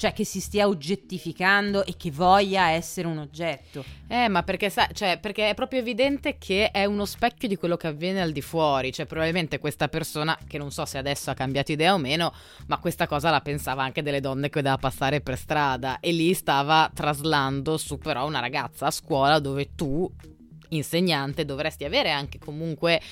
cioè 0.00 0.14
che 0.14 0.24
si 0.24 0.40
stia 0.40 0.66
oggettificando 0.66 1.84
e 1.84 1.94
che 1.98 2.10
voglia 2.10 2.70
essere 2.70 3.06
un 3.06 3.18
oggetto. 3.18 3.84
Eh, 4.08 4.28
ma 4.28 4.42
perché, 4.42 4.70
sa- 4.70 4.88
cioè, 4.94 5.18
perché 5.20 5.50
è 5.50 5.54
proprio 5.54 5.80
evidente 5.80 6.38
che 6.38 6.70
è 6.70 6.86
uno 6.86 7.04
specchio 7.04 7.46
di 7.46 7.56
quello 7.56 7.76
che 7.76 7.88
avviene 7.88 8.22
al 8.22 8.32
di 8.32 8.40
fuori, 8.40 8.94
cioè 8.94 9.04
probabilmente 9.04 9.58
questa 9.58 9.88
persona, 9.88 10.38
che 10.48 10.56
non 10.56 10.70
so 10.70 10.86
se 10.86 10.96
adesso 10.96 11.30
ha 11.30 11.34
cambiato 11.34 11.72
idea 11.72 11.92
o 11.92 11.98
meno, 11.98 12.32
ma 12.68 12.78
questa 12.78 13.06
cosa 13.06 13.28
la 13.28 13.42
pensava 13.42 13.82
anche 13.82 14.02
delle 14.02 14.20
donne 14.20 14.48
che 14.48 14.60
vedeva 14.60 14.78
passare 14.78 15.20
per 15.20 15.36
strada. 15.36 16.00
E 16.00 16.12
lì 16.12 16.32
stava 16.32 16.90
traslando 16.94 17.76
su 17.76 17.98
però 17.98 18.26
una 18.26 18.40
ragazza 18.40 18.86
a 18.86 18.90
scuola 18.90 19.38
dove 19.38 19.74
tu, 19.74 20.10
insegnante, 20.70 21.44
dovresti 21.44 21.84
avere 21.84 22.10
anche 22.10 22.38
comunque 22.38 23.02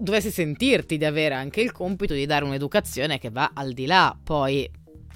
dovresti 0.00 0.30
sentirti 0.30 0.96
di 0.96 1.04
avere 1.04 1.34
anche 1.34 1.60
il 1.60 1.72
compito 1.72 2.14
di 2.14 2.24
dare 2.24 2.44
un'educazione 2.44 3.18
che 3.18 3.30
va 3.30 3.50
al 3.54 3.72
di 3.72 3.86
là. 3.86 4.16
Poi 4.20 4.68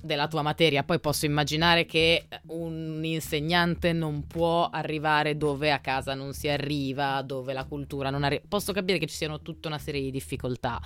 della 0.02 0.28
tua 0.28 0.42
materia. 0.42 0.82
Poi 0.82 1.00
posso 1.00 1.24
immaginare 1.24 1.86
che 1.86 2.26
un 2.48 3.00
insegnante 3.04 3.92
non 3.92 4.26
può 4.26 4.68
arrivare 4.68 5.36
dove 5.36 5.70
a 5.70 5.78
casa 5.78 6.14
non 6.14 6.34
si 6.34 6.48
arriva, 6.48 7.22
dove 7.22 7.52
la 7.52 7.64
cultura 7.64 8.10
non 8.10 8.24
arriva. 8.24 8.42
Posso 8.46 8.72
capire 8.72 8.98
che 8.98 9.06
ci 9.06 9.16
siano 9.16 9.40
tutta 9.40 9.68
una 9.68 9.78
serie 9.78 10.00
di 10.00 10.10
difficoltà. 10.10 10.80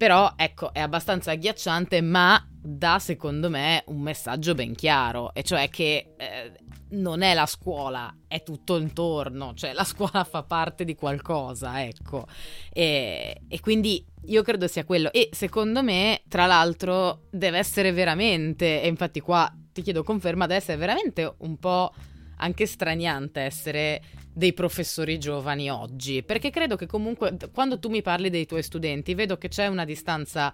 Però 0.00 0.32
ecco, 0.34 0.72
è 0.72 0.80
abbastanza 0.80 1.32
agghiacciante, 1.32 2.00
ma 2.00 2.42
dà 2.50 2.98
secondo 2.98 3.50
me 3.50 3.84
un 3.88 4.00
messaggio 4.00 4.54
ben 4.54 4.74
chiaro, 4.74 5.34
e 5.34 5.42
cioè 5.42 5.68
che 5.68 6.14
eh, 6.16 6.52
non 6.92 7.20
è 7.20 7.34
la 7.34 7.44
scuola, 7.44 8.10
è 8.26 8.42
tutto 8.42 8.78
intorno, 8.78 9.52
cioè 9.52 9.74
la 9.74 9.84
scuola 9.84 10.24
fa 10.24 10.42
parte 10.42 10.86
di 10.86 10.94
qualcosa, 10.94 11.84
ecco. 11.84 12.26
E, 12.72 13.42
e 13.46 13.60
quindi 13.60 14.02
io 14.24 14.42
credo 14.42 14.68
sia 14.68 14.86
quello. 14.86 15.12
E 15.12 15.28
secondo 15.32 15.82
me, 15.82 16.22
tra 16.28 16.46
l'altro, 16.46 17.24
deve 17.28 17.58
essere 17.58 17.92
veramente, 17.92 18.80
e 18.80 18.88
infatti 18.88 19.20
qua 19.20 19.54
ti 19.70 19.82
chiedo 19.82 20.02
conferma, 20.02 20.46
deve 20.46 20.60
essere 20.60 20.78
veramente 20.78 21.34
un 21.40 21.58
po' 21.58 21.92
anche 22.40 22.66
straniante 22.66 23.40
essere 23.40 24.02
dei 24.32 24.52
professori 24.52 25.18
giovani 25.18 25.70
oggi, 25.70 26.22
perché 26.22 26.50
credo 26.50 26.76
che 26.76 26.86
comunque 26.86 27.36
quando 27.52 27.78
tu 27.78 27.88
mi 27.88 28.02
parli 28.02 28.30
dei 28.30 28.46
tuoi 28.46 28.62
studenti 28.62 29.14
vedo 29.14 29.36
che 29.36 29.48
c'è 29.48 29.66
una 29.66 29.84
distanza 29.84 30.52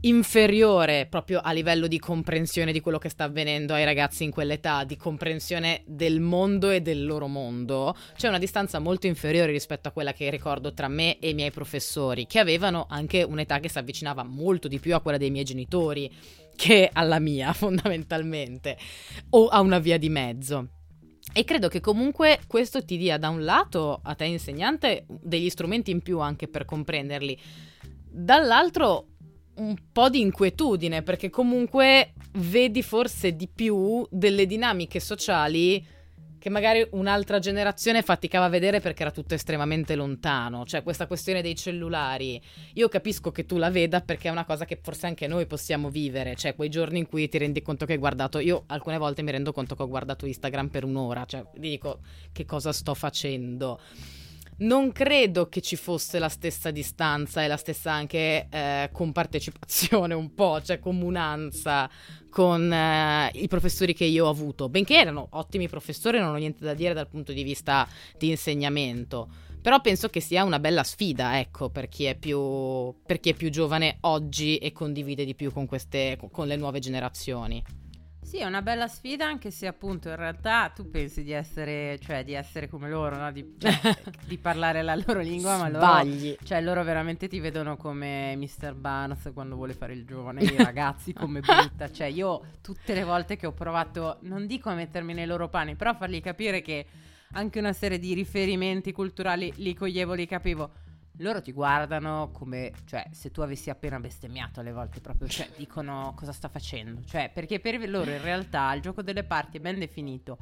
inferiore 0.00 1.06
proprio 1.08 1.40
a 1.40 1.52
livello 1.52 1.86
di 1.86 1.98
comprensione 1.98 2.72
di 2.72 2.80
quello 2.80 2.98
che 2.98 3.08
sta 3.08 3.24
avvenendo 3.24 3.72
ai 3.72 3.84
ragazzi 3.84 4.24
in 4.24 4.30
quell'età, 4.30 4.84
di 4.84 4.96
comprensione 4.96 5.82
del 5.86 6.20
mondo 6.20 6.70
e 6.70 6.80
del 6.80 7.04
loro 7.04 7.26
mondo, 7.26 7.96
c'è 8.14 8.28
una 8.28 8.38
distanza 8.38 8.78
molto 8.78 9.06
inferiore 9.06 9.52
rispetto 9.52 9.88
a 9.88 9.92
quella 9.92 10.12
che 10.12 10.30
ricordo 10.30 10.72
tra 10.74 10.88
me 10.88 11.18
e 11.18 11.30
i 11.30 11.34
miei 11.34 11.50
professori, 11.50 12.26
che 12.26 12.38
avevano 12.38 12.86
anche 12.88 13.22
un'età 13.22 13.58
che 13.58 13.68
si 13.68 13.78
avvicinava 13.78 14.22
molto 14.22 14.68
di 14.68 14.78
più 14.78 14.94
a 14.94 15.00
quella 15.00 15.18
dei 15.18 15.30
miei 15.30 15.44
genitori 15.44 16.12
che 16.54 16.88
alla 16.92 17.18
mia, 17.18 17.52
fondamentalmente, 17.54 18.76
o 19.30 19.48
a 19.48 19.60
una 19.60 19.78
via 19.78 19.98
di 19.98 20.08
mezzo. 20.08 20.75
E 21.36 21.44
credo 21.44 21.68
che 21.68 21.80
comunque 21.80 22.40
questo 22.46 22.82
ti 22.82 22.96
dia 22.96 23.18
da 23.18 23.28
un 23.28 23.44
lato 23.44 24.00
a 24.02 24.14
te 24.14 24.24
insegnante 24.24 25.04
degli 25.06 25.50
strumenti 25.50 25.90
in 25.90 26.00
più 26.00 26.18
anche 26.18 26.48
per 26.48 26.64
comprenderli, 26.64 27.38
dall'altro 28.08 29.08
un 29.56 29.76
po' 29.92 30.08
di 30.08 30.20
inquietudine 30.22 31.02
perché 31.02 31.28
comunque 31.28 32.14
vedi 32.36 32.82
forse 32.82 33.36
di 33.36 33.48
più 33.54 34.06
delle 34.10 34.46
dinamiche 34.46 34.98
sociali 34.98 35.86
che 36.46 36.52
magari 36.52 36.86
un'altra 36.92 37.40
generazione 37.40 38.02
faticava 38.02 38.44
a 38.44 38.48
vedere 38.48 38.78
perché 38.78 39.02
era 39.02 39.10
tutto 39.10 39.34
estremamente 39.34 39.96
lontano. 39.96 40.64
Cioè 40.64 40.84
questa 40.84 41.08
questione 41.08 41.42
dei 41.42 41.56
cellulari, 41.56 42.40
io 42.74 42.88
capisco 42.88 43.32
che 43.32 43.46
tu 43.46 43.56
la 43.56 43.68
veda 43.68 44.00
perché 44.00 44.28
è 44.28 44.30
una 44.30 44.44
cosa 44.44 44.64
che 44.64 44.78
forse 44.80 45.06
anche 45.06 45.26
noi 45.26 45.46
possiamo 45.46 45.90
vivere, 45.90 46.36
cioè 46.36 46.54
quei 46.54 46.68
giorni 46.68 47.00
in 47.00 47.08
cui 47.08 47.28
ti 47.28 47.38
rendi 47.38 47.62
conto 47.62 47.84
che 47.84 47.94
hai 47.94 47.98
guardato, 47.98 48.38
io 48.38 48.62
alcune 48.68 48.96
volte 48.96 49.22
mi 49.22 49.32
rendo 49.32 49.50
conto 49.50 49.74
che 49.74 49.82
ho 49.82 49.88
guardato 49.88 50.24
Instagram 50.24 50.68
per 50.68 50.84
un'ora, 50.84 51.24
cioè 51.24 51.44
dico 51.56 51.98
che 52.30 52.44
cosa 52.44 52.72
sto 52.72 52.94
facendo 52.94 53.80
non 54.58 54.92
credo 54.92 55.48
che 55.48 55.60
ci 55.60 55.76
fosse 55.76 56.18
la 56.18 56.28
stessa 56.28 56.70
distanza 56.70 57.42
e 57.42 57.46
la 57.46 57.56
stessa 57.56 57.92
anche 57.92 58.46
eh, 58.50 58.88
compartecipazione 58.92 60.14
un 60.14 60.34
po', 60.34 60.62
cioè 60.62 60.78
comunanza 60.78 61.90
con 62.30 62.72
eh, 62.72 63.30
i 63.34 63.48
professori 63.48 63.94
che 63.94 64.04
io 64.04 64.26
ho 64.26 64.30
avuto, 64.30 64.68
benché 64.68 64.96
erano 64.96 65.28
ottimi 65.32 65.68
professori, 65.68 66.18
non 66.18 66.34
ho 66.34 66.36
niente 66.36 66.64
da 66.64 66.74
dire 66.74 66.94
dal 66.94 67.08
punto 67.08 67.32
di 67.32 67.42
vista 67.42 67.88
di 68.16 68.30
insegnamento. 68.30 69.28
Però 69.60 69.80
penso 69.80 70.08
che 70.08 70.20
sia 70.20 70.44
una 70.44 70.60
bella 70.60 70.84
sfida, 70.84 71.40
ecco, 71.40 71.70
per 71.70 71.88
chi 71.88 72.04
è 72.04 72.14
più, 72.14 72.94
per 73.04 73.18
chi 73.18 73.30
è 73.30 73.34
più 73.34 73.50
giovane 73.50 73.96
oggi 74.02 74.58
e 74.58 74.70
condivide 74.70 75.24
di 75.24 75.34
più 75.34 75.50
con, 75.52 75.66
queste, 75.66 76.16
con 76.30 76.46
le 76.46 76.54
nuove 76.54 76.78
generazioni. 76.78 77.60
Sì, 78.26 78.38
è 78.38 78.44
una 78.44 78.60
bella 78.60 78.88
sfida 78.88 79.24
anche 79.24 79.52
se 79.52 79.68
appunto 79.68 80.08
in 80.08 80.16
realtà 80.16 80.72
tu 80.74 80.90
pensi 80.90 81.22
di 81.22 81.30
essere, 81.30 81.96
cioè, 82.00 82.24
di 82.24 82.32
essere 82.32 82.68
come 82.68 82.88
loro, 82.88 83.16
no? 83.16 83.30
di, 83.30 83.54
cioè, 83.56 83.72
di, 84.26 84.36
parlare 84.36 84.82
la 84.82 84.96
loro 84.96 85.20
lingua, 85.20 85.56
ma 85.56 85.68
loro, 85.68 86.36
cioè, 86.42 86.60
loro 86.60 86.82
veramente 86.82 87.28
ti 87.28 87.38
vedono 87.38 87.76
come 87.76 88.34
Mr. 88.34 88.74
Barnes 88.74 89.30
quando 89.32 89.54
vuole 89.54 89.74
fare 89.74 89.92
il 89.92 90.04
giovane, 90.04 90.42
i 90.42 90.56
ragazzi 90.56 91.12
come 91.12 91.38
butta. 91.38 91.88
Cioè 91.96 92.08
io 92.08 92.42
tutte 92.62 92.94
le 92.94 93.04
volte 93.04 93.36
che 93.36 93.46
ho 93.46 93.52
provato, 93.52 94.18
non 94.22 94.48
dico 94.48 94.70
a 94.70 94.74
mettermi 94.74 95.14
nei 95.14 95.26
loro 95.26 95.48
panni, 95.48 95.76
però 95.76 95.90
a 95.90 95.94
fargli 95.94 96.20
capire 96.20 96.62
che 96.62 96.84
anche 97.34 97.60
una 97.60 97.72
serie 97.72 98.00
di 98.00 98.12
riferimenti 98.12 98.90
culturali 98.90 99.52
li 99.58 99.72
coglievo, 99.72 100.14
li 100.14 100.26
capivo 100.26 100.72
loro 101.18 101.40
ti 101.42 101.52
guardano 101.52 102.30
come, 102.32 102.72
cioè, 102.84 103.06
se 103.12 103.30
tu 103.30 103.40
avessi 103.40 103.70
appena 103.70 103.98
bestemmiato 103.98 104.60
alle 104.60 104.72
volte, 104.72 105.00
proprio, 105.00 105.28
cioè, 105.28 105.48
dicono 105.56 106.12
cosa 106.16 106.32
sta 106.32 106.48
facendo. 106.48 107.02
Cioè, 107.04 107.30
perché 107.32 107.60
per 107.60 107.88
loro 107.88 108.10
in 108.10 108.22
realtà 108.22 108.72
il 108.74 108.82
gioco 108.82 109.02
delle 109.02 109.24
parti 109.24 109.58
è 109.58 109.60
ben 109.60 109.78
definito. 109.78 110.38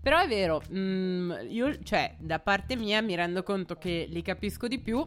Però 0.00 0.18
è 0.18 0.28
vero, 0.28 0.62
mh, 0.68 0.78
mm, 0.78 1.32
io, 1.48 1.82
cioè, 1.82 2.14
da 2.18 2.38
parte 2.38 2.76
mia 2.76 3.02
mi 3.02 3.14
rendo 3.14 3.42
conto 3.42 3.76
che 3.76 4.06
li 4.08 4.22
capisco 4.22 4.68
di 4.68 4.78
più 4.78 5.04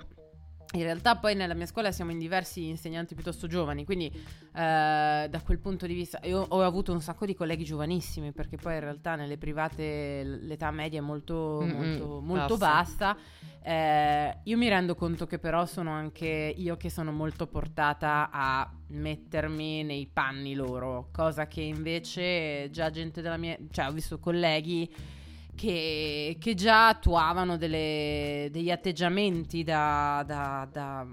in 0.73 0.83
realtà 0.83 1.15
poi 1.15 1.33
nella 1.33 1.55
mia 1.55 1.65
scuola 1.65 1.91
siamo 1.91 2.11
in 2.11 2.19
diversi 2.19 2.67
insegnanti 2.67 3.15
piuttosto 3.15 3.47
giovani, 3.47 3.85
quindi 3.85 4.05
eh, 4.05 5.27
da 5.27 5.41
quel 5.43 5.57
punto 5.57 5.87
di 5.87 5.95
vista 5.95 6.19
io 6.23 6.45
ho 6.47 6.61
avuto 6.61 6.91
un 6.91 7.01
sacco 7.01 7.25
di 7.25 7.33
colleghi 7.33 7.63
giovanissimi 7.63 8.31
perché 8.31 8.57
poi 8.57 8.75
in 8.75 8.81
realtà 8.81 9.15
nelle 9.15 9.37
private 9.37 10.23
l'età 10.23 10.69
media 10.69 10.99
è 10.99 11.01
molto, 11.01 11.61
mm-hmm, 11.63 11.75
molto, 11.75 12.21
molto 12.21 12.57
bassa. 12.57 13.17
Eh, 13.61 14.37
io 14.43 14.57
mi 14.57 14.69
rendo 14.69 14.95
conto 14.95 15.25
che 15.25 15.39
però 15.39 15.65
sono 15.65 15.91
anche 15.91 16.53
io 16.55 16.77
che 16.77 16.89
sono 16.89 17.11
molto 17.11 17.47
portata 17.47 18.29
a 18.31 18.71
mettermi 18.89 19.83
nei 19.83 20.05
panni 20.05 20.53
loro, 20.53 21.09
cosa 21.11 21.47
che 21.47 21.61
invece 21.61 22.69
già 22.69 22.91
gente 22.91 23.21
della 23.21 23.37
mia, 23.37 23.57
cioè 23.71 23.87
ho 23.87 23.91
visto 23.91 24.19
colleghi 24.19 25.17
che, 25.59 26.37
che 26.39 26.53
già 26.53 26.87
attuavano 26.87 27.57
delle, 27.57 28.47
degli 28.49 28.71
atteggiamenti 28.71 29.65
da, 29.65 30.23
da, 30.25 30.65
da, 30.71 31.05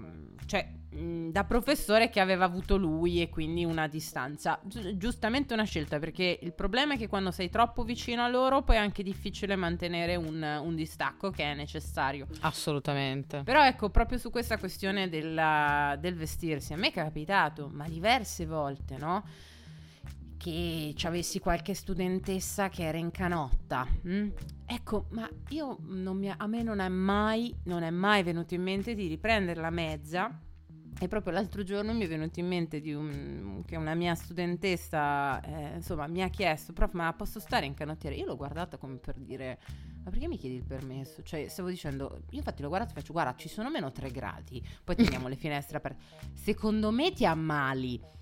cioè, 0.45 0.71
da 0.89 1.43
professore 1.43 2.09
che 2.09 2.21
aveva 2.21 2.45
avuto 2.45 2.77
lui 2.77 3.21
e 3.21 3.27
quindi 3.27 3.65
una 3.65 3.89
distanza. 3.89 4.57
Gi- 4.63 4.95
giustamente 4.95 5.53
una 5.53 5.65
scelta 5.65 5.99
perché 5.99 6.39
il 6.41 6.53
problema 6.53 6.93
è 6.93 6.97
che 6.97 7.09
quando 7.09 7.31
sei 7.31 7.49
troppo 7.49 7.83
vicino 7.83 8.23
a 8.23 8.29
loro 8.29 8.63
poi 8.63 8.77
è 8.77 8.79
anche 8.79 9.03
difficile 9.03 9.57
mantenere 9.57 10.15
un, 10.15 10.41
un 10.41 10.75
distacco 10.75 11.29
che 11.29 11.43
è 11.43 11.53
necessario. 11.53 12.25
Assolutamente. 12.39 13.41
Però 13.43 13.65
ecco, 13.65 13.89
proprio 13.89 14.17
su 14.17 14.29
questa 14.29 14.57
questione 14.57 15.09
della, 15.09 15.97
del 15.99 16.15
vestirsi, 16.15 16.71
a 16.71 16.77
me 16.77 16.87
è 16.87 16.93
capitato, 16.93 17.69
ma 17.69 17.85
diverse 17.85 18.45
volte, 18.45 18.95
no? 18.95 19.25
Che 20.47 20.93
ci 20.95 21.07
avessi 21.07 21.39
qualche 21.39 21.73
studentessa 21.73 22.69
che 22.69 22.83
era 22.83 22.97
in 22.97 23.11
canotta. 23.11 23.85
Mm? 24.07 24.29
Ecco, 24.65 25.07
ma 25.09 25.29
io 25.49 25.77
mi, 25.81 26.29
a 26.29 26.47
me 26.47 26.63
non 26.63 26.79
è, 26.79 26.87
mai, 26.87 27.53
non 27.63 27.83
è 27.83 27.89
mai 27.89 28.23
venuto 28.23 28.53
in 28.53 28.63
mente 28.63 28.95
di 28.95 29.07
riprendere 29.07 29.59
la 29.59 29.69
mezza. 29.69 30.39
E 30.99 31.07
proprio 31.09 31.33
l'altro 31.33 31.63
giorno 31.63 31.93
mi 31.93 32.05
è 32.05 32.07
venuto 32.07 32.39
in 32.39 32.47
mente 32.47 32.81
un, 32.93 33.61
che 33.65 33.75
una 33.75 33.93
mia 33.93 34.15
studentessa, 34.15 35.41
eh, 35.41 35.75
insomma, 35.75 36.07
mi 36.07 36.23
ha 36.23 36.29
chiesto, 36.29 36.71
prof, 36.73 36.93
ma 36.93 37.13
posso 37.13 37.39
stare 37.39 37.65
in 37.65 37.73
canottiera? 37.73 38.15
Io 38.15 38.25
l'ho 38.25 38.37
guardata 38.37 38.77
come 38.77 38.95
per 38.95 39.19
dire, 39.19 39.59
ma 40.03 40.09
perché 40.09 40.27
mi 40.27 40.37
chiedi 40.37 40.55
il 40.55 40.63
permesso? 40.63 41.21
Cioè, 41.21 41.49
stavo 41.49 41.69
dicendo, 41.69 42.21
io 42.29 42.37
infatti 42.37 42.61
l'ho 42.61 42.69
guardato 42.69 42.93
e 42.93 42.95
faccio, 42.95 43.11
guarda, 43.13 43.35
ci 43.35 43.49
sono 43.49 43.69
meno 43.69 43.91
3 43.91 44.09
gradi, 44.09 44.65
poi 44.83 44.95
teniamo 44.95 45.27
le 45.27 45.35
finestre 45.35 45.77
aperte. 45.77 46.03
Secondo 46.33 46.89
me 46.89 47.11
ti 47.11 47.25
ammali 47.25 48.15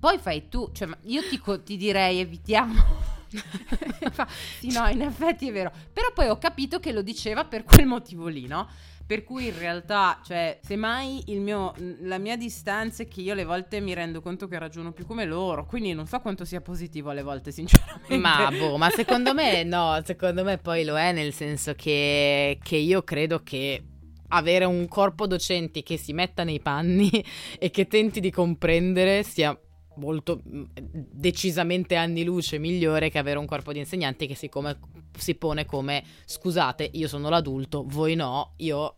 poi 0.00 0.18
fai 0.18 0.48
tu, 0.48 0.70
cioè 0.72 0.88
io 1.02 1.20
ti, 1.28 1.40
ti 1.62 1.76
direi 1.76 2.20
evitiamo. 2.20 3.18
sì, 4.58 4.72
no, 4.72 4.88
in 4.88 5.02
effetti 5.02 5.48
è 5.48 5.52
vero. 5.52 5.70
Però 5.92 6.10
poi 6.14 6.28
ho 6.28 6.38
capito 6.38 6.80
che 6.80 6.90
lo 6.90 7.02
diceva 7.02 7.44
per 7.44 7.64
quel 7.64 7.86
motivo 7.86 8.26
lì, 8.26 8.46
no? 8.46 8.66
Per 9.06 9.24
cui 9.24 9.48
in 9.48 9.58
realtà, 9.58 10.20
cioè, 10.24 10.58
semmai 10.62 11.24
il 11.26 11.40
mio, 11.40 11.74
la 12.02 12.16
mia 12.16 12.36
distanza 12.36 13.02
è 13.02 13.08
che 13.08 13.20
io 13.20 13.32
alle 13.32 13.44
volte 13.44 13.80
mi 13.80 13.92
rendo 13.92 14.22
conto 14.22 14.48
che 14.48 14.58
ragiono 14.58 14.92
più 14.92 15.04
come 15.04 15.26
loro, 15.26 15.66
quindi 15.66 15.92
non 15.92 16.06
so 16.06 16.18
quanto 16.20 16.44
sia 16.44 16.60
positivo 16.60 17.10
alle 17.10 17.22
volte, 17.22 17.50
sinceramente. 17.50 18.16
Ma 18.16 18.50
boh, 18.50 18.78
ma 18.78 18.88
secondo 18.88 19.34
me 19.34 19.64
no, 19.64 20.00
secondo 20.04 20.44
me 20.44 20.58
poi 20.58 20.84
lo 20.84 20.96
è, 20.96 21.12
nel 21.12 21.34
senso 21.34 21.74
che, 21.74 22.58
che 22.62 22.76
io 22.76 23.02
credo 23.02 23.42
che 23.42 23.84
avere 24.28 24.64
un 24.64 24.86
corpo 24.88 25.26
docenti 25.26 25.82
che 25.82 25.96
si 25.96 26.12
metta 26.12 26.44
nei 26.44 26.60
panni 26.60 27.10
e 27.58 27.70
che 27.70 27.86
tenti 27.86 28.20
di 28.20 28.30
comprendere 28.30 29.24
sia 29.24 29.58
molto 29.96 30.42
mm, 30.46 30.64
decisamente 30.74 31.96
anni 31.96 32.24
luce 32.24 32.58
migliore 32.58 33.10
che 33.10 33.18
avere 33.18 33.38
un 33.38 33.46
corpo 33.46 33.72
di 33.72 33.78
insegnanti 33.78 34.26
che 34.26 34.34
si, 34.34 34.48
come, 34.48 34.78
si 35.16 35.34
pone 35.34 35.66
come 35.66 36.04
scusate 36.24 36.88
io 36.92 37.08
sono 37.08 37.28
l'adulto 37.28 37.84
voi 37.86 38.14
no 38.14 38.52
io 38.56 38.96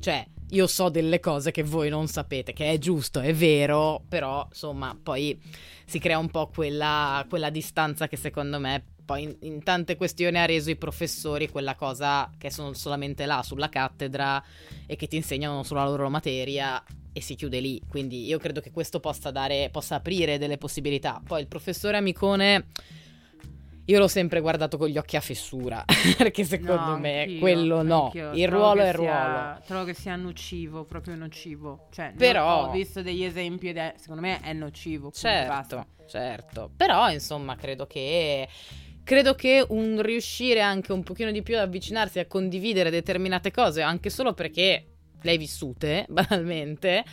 cioè 0.00 0.26
io 0.50 0.66
so 0.66 0.88
delle 0.88 1.20
cose 1.20 1.50
che 1.50 1.62
voi 1.62 1.88
non 1.88 2.08
sapete 2.08 2.52
che 2.52 2.70
è 2.70 2.78
giusto 2.78 3.20
è 3.20 3.34
vero 3.34 4.02
però 4.08 4.46
insomma 4.48 4.98
poi 5.00 5.40
si 5.84 5.98
crea 5.98 6.18
un 6.18 6.30
po' 6.30 6.48
quella, 6.48 7.24
quella 7.28 7.50
distanza 7.50 8.08
che 8.08 8.16
secondo 8.16 8.58
me 8.58 8.84
poi 9.04 9.24
in, 9.24 9.36
in, 9.40 9.62
tante 9.62 9.96
questioni 9.96 10.38
ha 10.38 10.44
reso 10.44 10.70
i 10.70 10.76
professori 10.76 11.50
quella 11.50 11.74
cosa 11.74 12.30
che 12.38 12.50
sono 12.50 12.72
solamente 12.72 13.26
là 13.26 13.42
sulla 13.42 13.68
cattedra 13.68 14.42
e 14.86 14.96
che 14.96 15.06
ti 15.06 15.16
insegnano 15.16 15.62
sulla 15.62 15.84
loro 15.84 16.08
materia 16.08 16.82
e 17.12 17.20
si 17.20 17.34
chiude 17.34 17.60
lì. 17.60 17.80
Quindi 17.88 18.24
io 18.26 18.38
credo 18.38 18.60
che 18.60 18.70
questo 18.70 19.00
possa 19.00 19.30
dare, 19.30 19.68
possa 19.70 19.96
aprire 19.96 20.38
delle 20.38 20.58
possibilità. 20.58 21.20
Poi 21.24 21.40
il 21.40 21.46
professore 21.46 21.96
Amicone. 21.96 22.66
Io 23.86 23.98
l'ho 23.98 24.08
sempre 24.08 24.40
guardato 24.40 24.78
con 24.78 24.86
gli 24.86 24.96
occhi 24.96 25.16
a 25.16 25.20
fessura, 25.20 25.84
perché 26.16 26.44
secondo 26.44 26.92
no, 26.92 26.98
me 26.98 27.22
anch'io, 27.22 27.40
quello 27.40 27.82
no, 27.82 28.04
anch'io. 28.04 28.30
il 28.32 28.46
trovo 28.46 28.62
ruolo 28.62 28.82
è 28.82 28.88
il 28.88 28.94
ruolo. 28.94 29.60
Trovo 29.66 29.84
che 29.84 29.94
sia 29.94 30.14
nocivo, 30.14 30.84
proprio 30.84 31.16
nocivo. 31.16 31.88
Cioè, 31.90 32.12
Però, 32.16 32.68
ho 32.68 32.70
visto 32.70 33.02
degli 33.02 33.24
esempi 33.24 33.70
ed 33.70 33.78
è, 33.78 33.94
secondo 33.96 34.22
me 34.22 34.40
è 34.40 34.52
nocivo. 34.52 35.10
Certo, 35.10 35.86
certo. 36.06 36.70
Però, 36.76 37.10
insomma, 37.10 37.56
credo 37.56 37.88
che 37.88 38.48
credo 39.04 39.34
che 39.34 39.66
un 39.68 40.00
riuscire 40.00 40.60
anche 40.60 40.92
un 40.92 41.02
pochino 41.02 41.32
di 41.32 41.42
più 41.42 41.56
ad 41.56 41.62
avvicinarsi 41.62 42.20
a 42.20 42.26
condividere 42.26 42.88
determinate 42.88 43.50
cose, 43.50 43.82
anche 43.82 44.10
solo 44.10 44.32
perché 44.32 44.91
le 45.22 45.30
hai 45.30 45.38
vissute, 45.38 46.06
banalmente, 46.10 47.04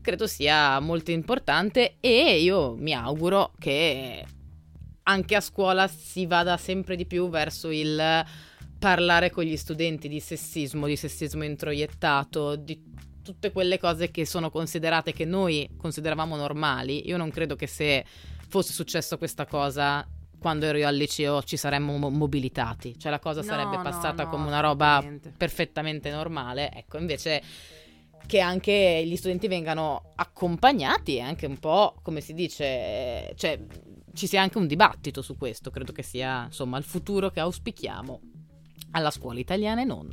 credo 0.00 0.26
sia 0.26 0.78
molto 0.80 1.10
importante 1.10 1.96
e 2.00 2.40
io 2.40 2.74
mi 2.76 2.94
auguro 2.94 3.52
che 3.58 4.24
anche 5.04 5.34
a 5.36 5.40
scuola 5.40 5.86
si 5.88 6.26
vada 6.26 6.56
sempre 6.56 6.96
di 6.96 7.06
più 7.06 7.28
verso 7.28 7.70
il 7.70 8.24
parlare 8.78 9.30
con 9.30 9.44
gli 9.44 9.56
studenti 9.56 10.08
di 10.08 10.20
sessismo, 10.20 10.86
di 10.86 10.96
sessismo 10.96 11.44
introiettato, 11.44 12.56
di 12.56 12.94
tutte 13.22 13.50
quelle 13.50 13.78
cose 13.78 14.10
che 14.10 14.24
sono 14.24 14.50
considerate, 14.50 15.12
che 15.12 15.24
noi 15.24 15.68
consideravamo 15.76 16.36
normali. 16.36 17.08
Io 17.08 17.16
non 17.16 17.30
credo 17.30 17.56
che 17.56 17.66
se 17.66 18.04
fosse 18.48 18.72
successo 18.72 19.18
questa 19.18 19.46
cosa 19.46 20.06
quando 20.38 20.66
ero 20.66 20.78
io 20.78 20.86
al 20.86 20.96
liceo 20.96 21.42
ci 21.42 21.56
saremmo 21.56 21.96
mo- 21.96 22.10
mobilitati, 22.10 22.98
cioè 22.98 23.10
la 23.10 23.18
cosa 23.18 23.40
no, 23.40 23.46
sarebbe 23.46 23.78
passata 23.82 24.24
no, 24.24 24.30
come 24.30 24.46
una 24.46 24.60
roba 24.60 25.04
perfettamente 25.36 26.10
normale, 26.10 26.70
ecco 26.72 26.98
invece 26.98 27.42
che 28.26 28.40
anche 28.40 29.02
gli 29.06 29.16
studenti 29.16 29.46
vengano 29.46 30.12
accompagnati 30.16 31.16
e 31.16 31.20
anche 31.20 31.46
un 31.46 31.58
po', 31.58 31.96
come 32.02 32.20
si 32.20 32.34
dice, 32.34 33.32
cioè 33.36 33.58
ci 34.14 34.26
sia 34.26 34.42
anche 34.42 34.58
un 34.58 34.66
dibattito 34.66 35.22
su 35.22 35.36
questo, 35.36 35.70
credo 35.70 35.92
che 35.92 36.02
sia 36.02 36.44
insomma 36.44 36.78
il 36.78 36.84
futuro 36.84 37.30
che 37.30 37.40
auspichiamo 37.40 38.20
alla 38.92 39.10
scuola 39.10 39.38
italiana 39.38 39.82
e 39.82 39.84
non. 39.84 40.10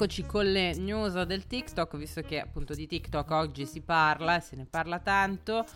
Eccoci 0.00 0.24
con 0.24 0.50
le 0.50 0.74
news 0.76 1.20
del 1.24 1.46
TikTok, 1.46 1.98
visto 1.98 2.22
che 2.22 2.40
appunto 2.40 2.72
di 2.72 2.86
TikTok 2.86 3.30
oggi 3.32 3.66
si 3.66 3.82
parla 3.82 4.38
e 4.38 4.40
se 4.40 4.56
ne 4.56 4.64
parla 4.64 4.98
tanto. 4.98 5.66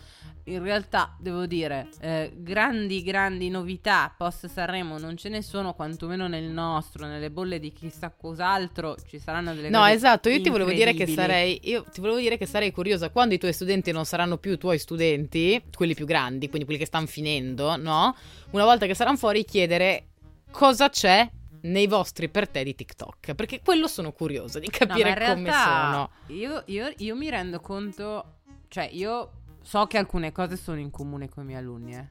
In 0.45 0.63
realtà 0.63 1.15
devo 1.19 1.45
dire, 1.45 1.89
eh, 1.99 2.33
grandi, 2.35 3.03
grandi 3.03 3.49
novità 3.49 4.11
post 4.17 4.47
Sanremo 4.47 4.97
non 4.97 5.15
ce 5.15 5.29
ne 5.29 5.43
sono, 5.43 5.75
quantomeno 5.75 6.27
nel 6.27 6.45
nostro, 6.45 7.05
nelle 7.05 7.29
bolle 7.29 7.59
di 7.59 7.71
chissà 7.71 8.09
cos'altro 8.09 8.95
ci 9.07 9.19
saranno 9.19 9.53
delle 9.53 9.69
no, 9.69 9.85
esatto, 9.85 10.29
io 10.29 10.41
ti 10.41 10.49
volevo 10.49 10.71
dire 10.71 10.95
che 10.95 11.05
sarei. 11.05 11.59
Io 11.65 11.83
ti 11.83 11.99
volevo 11.99 12.17
dire 12.17 12.39
che 12.39 12.47
sarei 12.47 12.71
curiosa 12.71 13.11
quando 13.11 13.35
i 13.35 13.37
tuoi 13.37 13.53
studenti 13.53 13.91
non 13.91 14.05
saranno 14.05 14.39
più 14.39 14.53
i 14.53 14.57
tuoi 14.57 14.79
studenti, 14.79 15.61
quelli 15.71 15.93
più 15.93 16.07
grandi, 16.07 16.47
quindi 16.47 16.65
quelli 16.65 16.79
che 16.79 16.87
stanno 16.87 17.05
finendo, 17.05 17.75
no? 17.75 18.15
Una 18.49 18.63
volta 18.63 18.87
che 18.87 18.95
saranno 18.95 19.17
fuori, 19.17 19.45
chiedere 19.45 20.07
cosa 20.49 20.89
c'è 20.89 21.29
nei 21.65 21.87
vostri 21.87 22.29
per 22.29 22.47
te 22.47 22.63
di 22.63 22.75
TikTok? 22.75 23.33
Perché 23.33 23.61
quello 23.61 23.87
sono 23.87 24.11
curiosa 24.11 24.59
di 24.59 24.69
capire 24.69 25.13
no, 25.13 25.33
come 25.33 25.51
sono. 25.51 26.09
Io, 26.27 26.63
io, 26.67 26.93
io, 26.97 27.15
mi 27.15 27.29
rendo 27.29 27.59
conto, 27.59 28.39
cioè 28.67 28.89
io 28.91 29.31
so 29.61 29.85
che 29.87 29.97
alcune 29.97 30.31
cose 30.31 30.57
sono 30.57 30.79
in 30.79 30.91
comune 30.91 31.29
con 31.29 31.43
i 31.43 31.47
miei 31.47 31.59
alunni, 31.59 31.95
eh. 31.95 32.09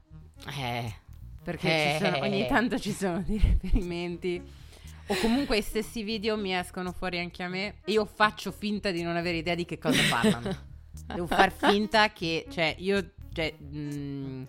Eh. 0.59 0.95
Perché 1.43 1.97
eh. 1.97 1.99
Sono, 2.01 2.19
ogni 2.21 2.47
tanto 2.47 2.79
ci 2.79 2.93
sono 2.93 3.23
dei 3.23 3.39
riferimenti 3.39 4.43
o 5.07 5.15
comunque 5.21 5.59
i 5.59 5.63
stessi 5.63 6.03
video 6.03 6.37
mi 6.37 6.57
escono 6.57 6.91
fuori 6.93 7.19
anche 7.19 7.43
a 7.43 7.49
me 7.49 7.75
e 7.85 7.93
io 7.93 8.07
faccio 8.07 8.51
finta 8.51 8.91
di 8.91 9.03
non 9.03 9.17
avere 9.17 9.37
idea 9.37 9.55
di 9.55 9.67
che 9.67 9.79
cosa 9.79 10.01
parlano. 10.09 10.73
Devo 11.07 11.27
far 11.27 11.53
finta 11.53 12.13
che, 12.13 12.47
cioè, 12.49 12.75
io, 12.79 13.11
cioè, 13.33 13.53
mh, 13.59 13.79
mm, 13.79 14.43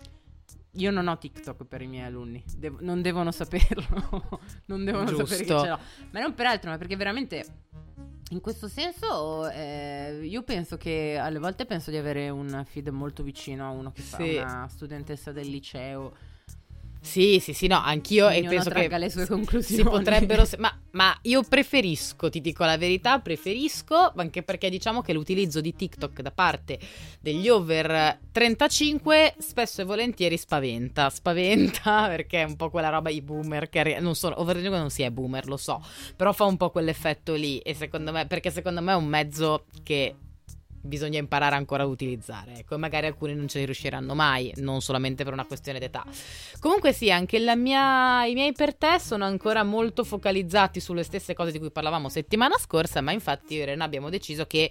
io 0.76 0.90
non 0.90 1.08
ho 1.08 1.18
TikTok 1.18 1.64
per 1.64 1.82
i 1.82 1.86
miei 1.86 2.04
alunni, 2.04 2.42
Devo, 2.56 2.78
non 2.80 3.02
devono 3.02 3.30
saperlo, 3.32 4.40
non 4.66 4.84
devono 4.84 5.06
Giusto. 5.06 5.26
sapere 5.26 5.44
che 5.44 5.60
ce 5.60 5.68
l'ho. 5.68 5.78
Ma 6.10 6.20
non 6.20 6.34
per 6.34 6.46
altro, 6.46 6.70
ma 6.70 6.78
perché 6.78 6.96
veramente 6.96 7.44
in 8.30 8.40
questo 8.40 8.66
senso 8.66 9.48
eh, 9.50 10.18
io 10.22 10.42
penso 10.42 10.76
che 10.76 11.16
alle 11.16 11.38
volte 11.38 11.64
penso 11.64 11.90
di 11.90 11.96
avere 11.96 12.28
un 12.28 12.64
feed 12.66 12.88
molto 12.88 13.22
vicino 13.22 13.64
a 13.64 13.70
uno 13.70 13.92
che 13.92 14.02
sì. 14.02 14.34
fa 14.34 14.42
una 14.42 14.68
studentessa 14.68 15.30
del 15.30 15.48
liceo 15.48 16.34
sì, 17.06 17.38
sì, 17.40 17.52
sì, 17.52 17.68
no, 17.68 17.80
anch'io 17.80 18.28
e 18.28 18.42
penso 18.42 18.68
che 18.70 18.88
le 18.98 19.08
sue 19.08 19.26
conclusioni. 19.26 19.82
si 19.82 19.88
potrebbero 19.88 20.44
ma, 20.58 20.76
ma, 20.90 21.16
io 21.22 21.42
preferisco, 21.44 22.28
ti 22.28 22.40
dico 22.40 22.64
la 22.64 22.76
verità, 22.76 23.20
preferisco 23.20 24.12
anche 24.16 24.42
perché 24.42 24.68
diciamo 24.68 25.02
che 25.02 25.12
l'utilizzo 25.12 25.60
di 25.60 25.74
TikTok 25.74 26.20
da 26.20 26.32
parte 26.32 26.78
degli 27.20 27.48
over 27.48 28.18
35 28.32 29.36
spesso 29.38 29.82
e 29.82 29.84
volentieri 29.84 30.36
spaventa, 30.36 31.08
spaventa 31.10 32.08
perché 32.08 32.40
è 32.40 32.44
un 32.44 32.56
po' 32.56 32.70
quella 32.70 32.88
roba 32.88 33.08
i 33.08 33.22
boomer 33.22 33.68
che 33.68 33.98
non 34.00 34.16
sono 34.16 34.34
over 34.40 34.54
35 34.56 34.78
non 34.78 34.90
si 34.90 35.02
è 35.02 35.10
boomer, 35.10 35.46
lo 35.46 35.56
so, 35.56 35.80
però 36.16 36.32
fa 36.32 36.44
un 36.44 36.56
po' 36.56 36.70
quell'effetto 36.70 37.34
lì 37.34 37.58
e 37.58 37.72
secondo 37.74 38.10
me 38.10 38.26
perché 38.26 38.50
secondo 38.50 38.82
me 38.82 38.92
è 38.92 38.96
un 38.96 39.06
mezzo 39.06 39.66
che 39.84 40.14
bisogna 40.86 41.18
imparare 41.18 41.56
ancora 41.56 41.82
ad 41.82 41.90
utilizzare. 41.90 42.54
Ecco, 42.58 42.78
magari 42.78 43.06
alcuni 43.06 43.34
non 43.34 43.48
ce 43.48 43.58
ne 43.58 43.64
riusciranno 43.66 44.14
mai, 44.14 44.52
non 44.56 44.80
solamente 44.80 45.24
per 45.24 45.32
una 45.32 45.44
questione 45.44 45.78
d'età. 45.78 46.04
Comunque 46.60 46.92
sì, 46.92 47.10
anche 47.10 47.38
mia, 47.56 48.24
i 48.24 48.34
miei 48.34 48.52
per 48.52 48.74
te 48.74 48.98
sono 48.98 49.24
ancora 49.24 49.62
molto 49.62 50.04
focalizzati 50.04 50.80
sulle 50.80 51.02
stesse 51.02 51.34
cose 51.34 51.52
di 51.52 51.58
cui 51.58 51.70
parlavamo 51.70 52.08
settimana 52.08 52.56
scorsa, 52.58 53.00
ma 53.00 53.12
infatti 53.12 53.54
io 53.54 53.60
e 53.60 53.62
Irene 53.64 53.84
abbiamo 53.84 54.10
deciso 54.10 54.46
che 54.46 54.70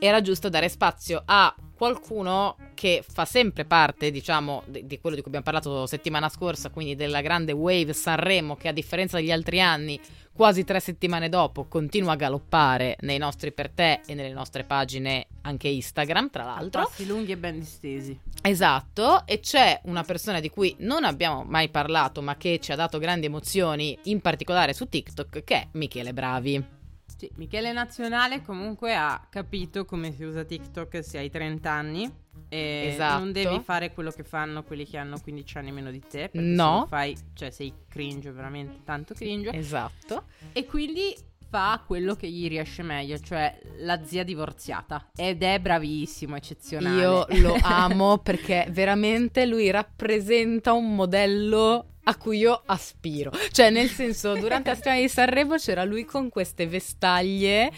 era 0.00 0.22
giusto 0.22 0.48
dare 0.48 0.68
spazio 0.68 1.22
a 1.24 1.54
qualcuno 1.76 2.56
che 2.74 3.04
fa 3.06 3.24
sempre 3.24 3.64
parte, 3.64 4.10
diciamo, 4.10 4.62
di, 4.66 4.86
di, 4.86 4.98
quello 4.98 5.16
di 5.16 5.22
cui 5.22 5.30
abbiamo 5.30 5.44
parlato 5.44 5.86
settimana 5.86 6.28
scorsa, 6.28 6.70
quindi 6.70 6.94
della 6.94 7.20
grande 7.20 7.52
wave 7.52 7.92
Sanremo, 7.92 8.56
che 8.56 8.68
a 8.68 8.72
differenza 8.72 9.18
degli 9.18 9.30
altri 9.30 9.60
anni, 9.60 10.00
quasi 10.32 10.64
tre 10.64 10.80
settimane 10.80 11.28
dopo, 11.28 11.64
continua 11.64 12.12
a 12.12 12.16
galoppare 12.16 12.96
nei 13.00 13.18
nostri 13.18 13.52
per 13.52 13.70
te 13.70 14.00
e 14.06 14.14
nelle 14.14 14.32
nostre 14.32 14.64
pagine 14.64 15.26
anche 15.42 15.68
Instagram, 15.68 16.30
tra 16.30 16.44
l'altro. 16.44 16.82
Passi 16.82 17.06
lunghi 17.06 17.32
e 17.32 17.36
ben 17.36 17.58
distesi. 17.58 18.18
Esatto, 18.42 19.26
e 19.26 19.40
c'è 19.40 19.80
una 19.84 20.02
persona 20.02 20.40
di 20.40 20.48
cui 20.48 20.74
non 20.78 21.04
abbiamo 21.04 21.44
mai 21.44 21.68
parlato, 21.68 22.22
ma 22.22 22.36
che 22.36 22.58
ci 22.60 22.72
ha 22.72 22.76
dato 22.76 22.98
grandi 22.98 23.26
emozioni, 23.26 23.98
in 24.04 24.20
particolare 24.20 24.72
su 24.72 24.88
TikTok, 24.88 25.44
che 25.44 25.54
è 25.54 25.68
Michele 25.72 26.14
Bravi. 26.14 26.79
Sì, 27.16 27.30
Michele 27.36 27.72
Nazionale 27.72 28.42
comunque 28.42 28.94
ha 28.94 29.26
capito 29.28 29.84
come 29.84 30.12
si 30.12 30.24
usa 30.24 30.44
TikTok 30.44 31.04
se 31.04 31.18
hai 31.18 31.30
30 31.30 31.70
anni. 31.70 32.12
E 32.48 32.90
esatto. 32.92 33.18
non 33.18 33.32
devi 33.32 33.60
fare 33.60 33.92
quello 33.92 34.10
che 34.10 34.24
fanno 34.24 34.64
quelli 34.64 34.84
che 34.84 34.96
hanno 34.98 35.20
15 35.20 35.58
anni 35.58 35.72
meno 35.72 35.90
di 35.90 36.00
te. 36.00 36.30
No. 36.32 36.86
fai, 36.88 37.16
cioè 37.34 37.50
sei 37.50 37.72
cringe, 37.88 38.32
veramente 38.32 38.80
tanto 38.84 39.14
cringe. 39.14 39.52
Esatto. 39.52 40.24
E 40.52 40.64
quindi 40.66 41.14
fa 41.50 41.82
quello 41.84 42.14
che 42.14 42.28
gli 42.28 42.48
riesce 42.48 42.82
meglio, 42.82 43.18
cioè 43.18 43.58
la 43.80 44.00
zia 44.04 44.22
divorziata. 44.22 45.08
Ed 45.16 45.42
è 45.42 45.58
bravissimo, 45.58 46.36
eccezionale. 46.36 47.00
Io 47.00 47.26
lo 47.42 47.56
amo 47.60 48.18
perché 48.18 48.68
veramente 48.70 49.44
lui 49.44 49.70
rappresenta 49.70 50.72
un 50.72 50.94
modello 50.94 51.86
a 52.04 52.16
cui 52.16 52.38
io 52.38 52.62
aspiro. 52.66 53.32
Cioè, 53.50 53.70
nel 53.70 53.88
senso, 53.88 54.34
durante 54.34 54.70
la 54.70 54.74
settimana 54.76 55.00
di 55.00 55.08
Sanremo 55.08 55.56
c'era 55.56 55.84
lui 55.84 56.04
con 56.04 56.28
queste 56.28 56.66
vestaglie 56.66 57.70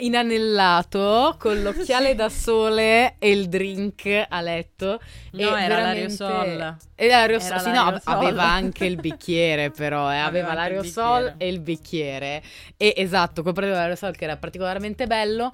inanellato 0.00 1.36
con 1.38 1.62
l'occhiale 1.62 2.10
sì. 2.10 2.14
da 2.14 2.28
sole 2.28 3.16
e 3.18 3.30
il 3.30 3.48
drink 3.48 4.26
a 4.28 4.40
letto. 4.40 5.00
No, 5.32 5.56
e 5.56 5.62
era 5.62 5.76
veramente... 5.76 6.22
l'aerosol. 6.22 6.76
Era 6.94 7.16
l'aerosol, 7.16 7.60
sì, 7.60 7.70
no, 7.70 8.00
aveva 8.04 8.44
anche 8.44 8.84
il 8.86 8.96
bicchiere 8.96 9.70
però, 9.70 10.10
eh. 10.12 10.18
aveva, 10.18 10.50
aveva 10.50 10.54
l'aerosol 10.54 11.24
il 11.24 11.34
e 11.38 11.48
il 11.48 11.60
bicchiere. 11.60 12.42
E 12.76 12.94
esatto, 12.96 13.42
quel 13.42 13.54
l'aerosol 13.68 14.16
che 14.16 14.24
era 14.24 14.36
particolarmente 14.36 15.06
bello 15.06 15.52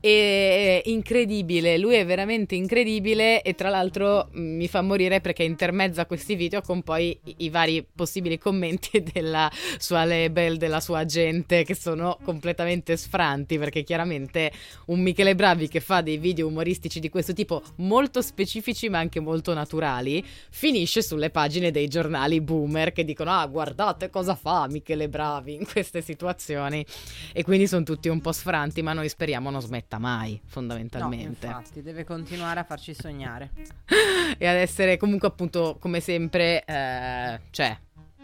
e 0.00 0.82
incredibile, 0.86 1.76
lui 1.76 1.96
è 1.96 2.06
veramente 2.06 2.54
incredibile 2.54 3.42
e 3.42 3.54
tra 3.56 3.68
l'altro 3.68 4.30
mm, 4.36 4.56
mi 4.56 4.68
fa 4.68 4.80
morire 4.80 5.20
perché 5.20 5.42
intermezza 5.42 6.06
questi 6.06 6.36
video 6.36 6.60
con 6.60 6.82
poi 6.82 7.18
i, 7.38 7.50
vari 7.50 7.84
possibili 7.84 8.38
commenti 8.38 9.02
della 9.12 9.50
sua 9.78 10.04
label, 10.04 10.56
della 10.56 10.78
sua 10.78 11.04
gente 11.04 11.64
che 11.64 11.74
sono 11.74 12.16
completamente 12.22 12.96
sfranti 12.96 13.58
perché 13.58 13.82
chiaramente 13.82 14.52
un 14.86 15.00
Michele 15.00 15.34
Bravi 15.34 15.66
che 15.66 15.80
fa 15.80 16.00
dei 16.00 16.18
video 16.18 16.46
umoristici 16.46 17.00
di 17.00 17.08
questo 17.08 17.32
tipo 17.32 17.60
molto 17.76 18.22
specifici 18.22 18.88
ma 18.88 18.98
anche 18.98 19.18
molto 19.18 19.52
naturali 19.52 20.24
finisce 20.50 21.02
sulle 21.02 21.30
pagine 21.30 21.72
dei 21.72 21.88
giornali 21.88 22.40
boomer 22.40 22.92
che 22.92 23.04
dicono 23.04 23.32
ah 23.32 23.46
guardate 23.46 24.10
cosa 24.10 24.36
fa 24.36 24.68
Michele 24.68 25.08
Bravi 25.08 25.54
in 25.54 25.66
queste 25.66 26.02
situazioni. 26.02 26.86
E 27.32 27.42
quindi 27.42 27.66
sono 27.66 27.82
tutti 27.82 28.08
un 28.08 28.20
po' 28.20 28.30
sfranti 28.30 28.80
ma 28.80 28.92
noi 28.92 29.08
speriamo 29.08 29.50
non 29.50 29.60
smettano 29.60 29.86
smetta 29.88 29.98
mai, 29.98 30.38
fondamentalmente. 30.44 31.46
No, 31.46 31.56
infatti, 31.56 31.82
deve 31.82 32.04
continuare 32.04 32.60
a 32.60 32.64
farci 32.64 32.94
sognare. 32.94 33.50
e 34.36 34.46
ad 34.46 34.56
essere 34.56 34.98
comunque 34.98 35.28
appunto, 35.28 35.78
come 35.80 36.00
sempre, 36.00 36.62
eh, 36.64 37.40
cioè, 37.50 37.76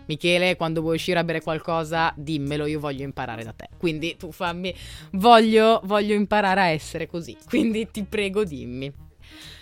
Michele, 0.06 0.56
quando 0.56 0.82
vuoi 0.82 0.96
uscire 0.96 1.18
a 1.18 1.24
bere 1.24 1.40
qualcosa, 1.40 2.12
dimmelo, 2.14 2.66
io 2.66 2.78
voglio 2.78 3.02
imparare 3.02 3.42
da 3.42 3.52
te. 3.52 3.70
Quindi 3.78 4.16
tu 4.18 4.30
fammi, 4.30 4.74
voglio, 5.12 5.80
voglio 5.84 6.14
imparare 6.14 6.60
a 6.60 6.66
essere 6.66 7.06
così. 7.06 7.36
Quindi 7.48 7.90
ti 7.90 8.04
prego, 8.04 8.44
dimmi. 8.44 8.92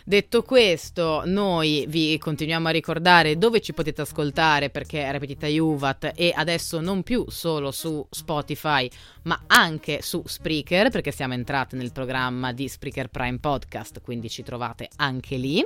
Detto 0.05 0.43
questo, 0.43 1.23
noi 1.27 1.85
vi 1.89 2.19
continuiamo 2.19 2.69
a 2.69 2.73
ricordare 2.73 3.39
dove 3.39 3.61
ci 3.61 3.73
potete 3.73 4.03
ascoltare 4.03 4.69
perché 4.69 5.11
Repetita 5.13 5.47
Juvat 5.47 6.13
e 6.17 6.33
adesso 6.35 6.81
non 6.81 7.03
più 7.03 7.25
solo 7.29 7.71
su 7.71 8.05
Spotify, 8.11 8.91
ma 9.23 9.45
anche 9.47 10.03
su 10.03 10.23
Spreaker 10.25 10.91
perché 10.91 11.13
siamo 11.13 11.35
entrati 11.35 11.77
nel 11.77 11.93
programma 11.93 12.53
di 12.53 12.67
Spreaker 12.67 13.09
Prime 13.09 13.39
Podcast, 13.39 14.01
quindi 14.01 14.29
ci 14.29 14.43
trovate 14.43 14.89
anche 14.97 15.37
lì. 15.37 15.65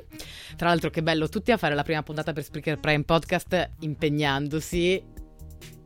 Tra 0.57 0.69
l'altro 0.69 0.91
che 0.91 1.03
bello 1.03 1.29
tutti 1.29 1.51
a 1.51 1.57
fare 1.57 1.75
la 1.75 1.83
prima 1.83 2.03
puntata 2.03 2.33
per 2.33 2.43
Spreaker 2.43 2.79
Prime 2.79 3.05
Podcast 3.05 3.71
impegnandosi 3.81 5.26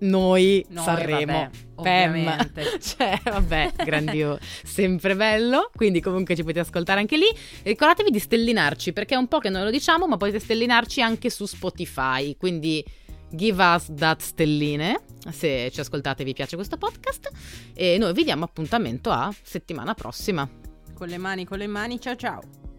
noi, 0.01 0.65
noi 0.69 0.85
Sanremo. 0.85 1.51
Vabbè, 1.75 2.79
cioè, 2.81 3.19
vabbè, 3.25 3.73
grandioso, 3.85 4.39
sempre 4.65 5.17
bello. 5.17 5.71
Quindi, 5.75 6.01
comunque, 6.01 6.37
ci 6.37 6.43
potete 6.43 6.61
ascoltare 6.61 7.01
anche 7.01 7.17
lì. 7.17 7.27
Ricordatevi 7.63 8.11
di 8.11 8.19
stellinarci 8.19 8.93
perché 8.93 9.15
è 9.15 9.19
un 9.19 9.29
po' 9.29 9.39
che 9.39 9.49
non 9.49 9.65
lo 9.65 9.71
diciamo, 9.71 10.07
ma 10.07 10.17
potete 10.17 10.39
stellinarci 10.39 11.01
anche 11.01 11.31
su 11.31 11.47
Spotify. 11.47 12.37
Quindi, 12.37 12.85
give 13.31 13.63
us 13.63 13.91
that 13.95 14.21
stelline 14.21 15.01
se 15.31 15.71
ci 15.73 15.81
ascoltate 15.81 16.23
e 16.23 16.25
vi 16.25 16.33
piace 16.33 16.57
questo 16.57 16.77
podcast. 16.77 17.31
E 17.75 17.99
noi 17.99 18.13
vi 18.13 18.25
diamo 18.25 18.45
appuntamento 18.45 19.11
a 19.11 19.33
settimana 19.43 19.95
prossima. 19.95 20.49
Con 20.95 21.09
le 21.09 21.19
mani, 21.19 21.45
con 21.45 21.59
le 21.59 21.67
mani, 21.67 22.01
ciao 22.01 22.17
ciao. 22.17 22.70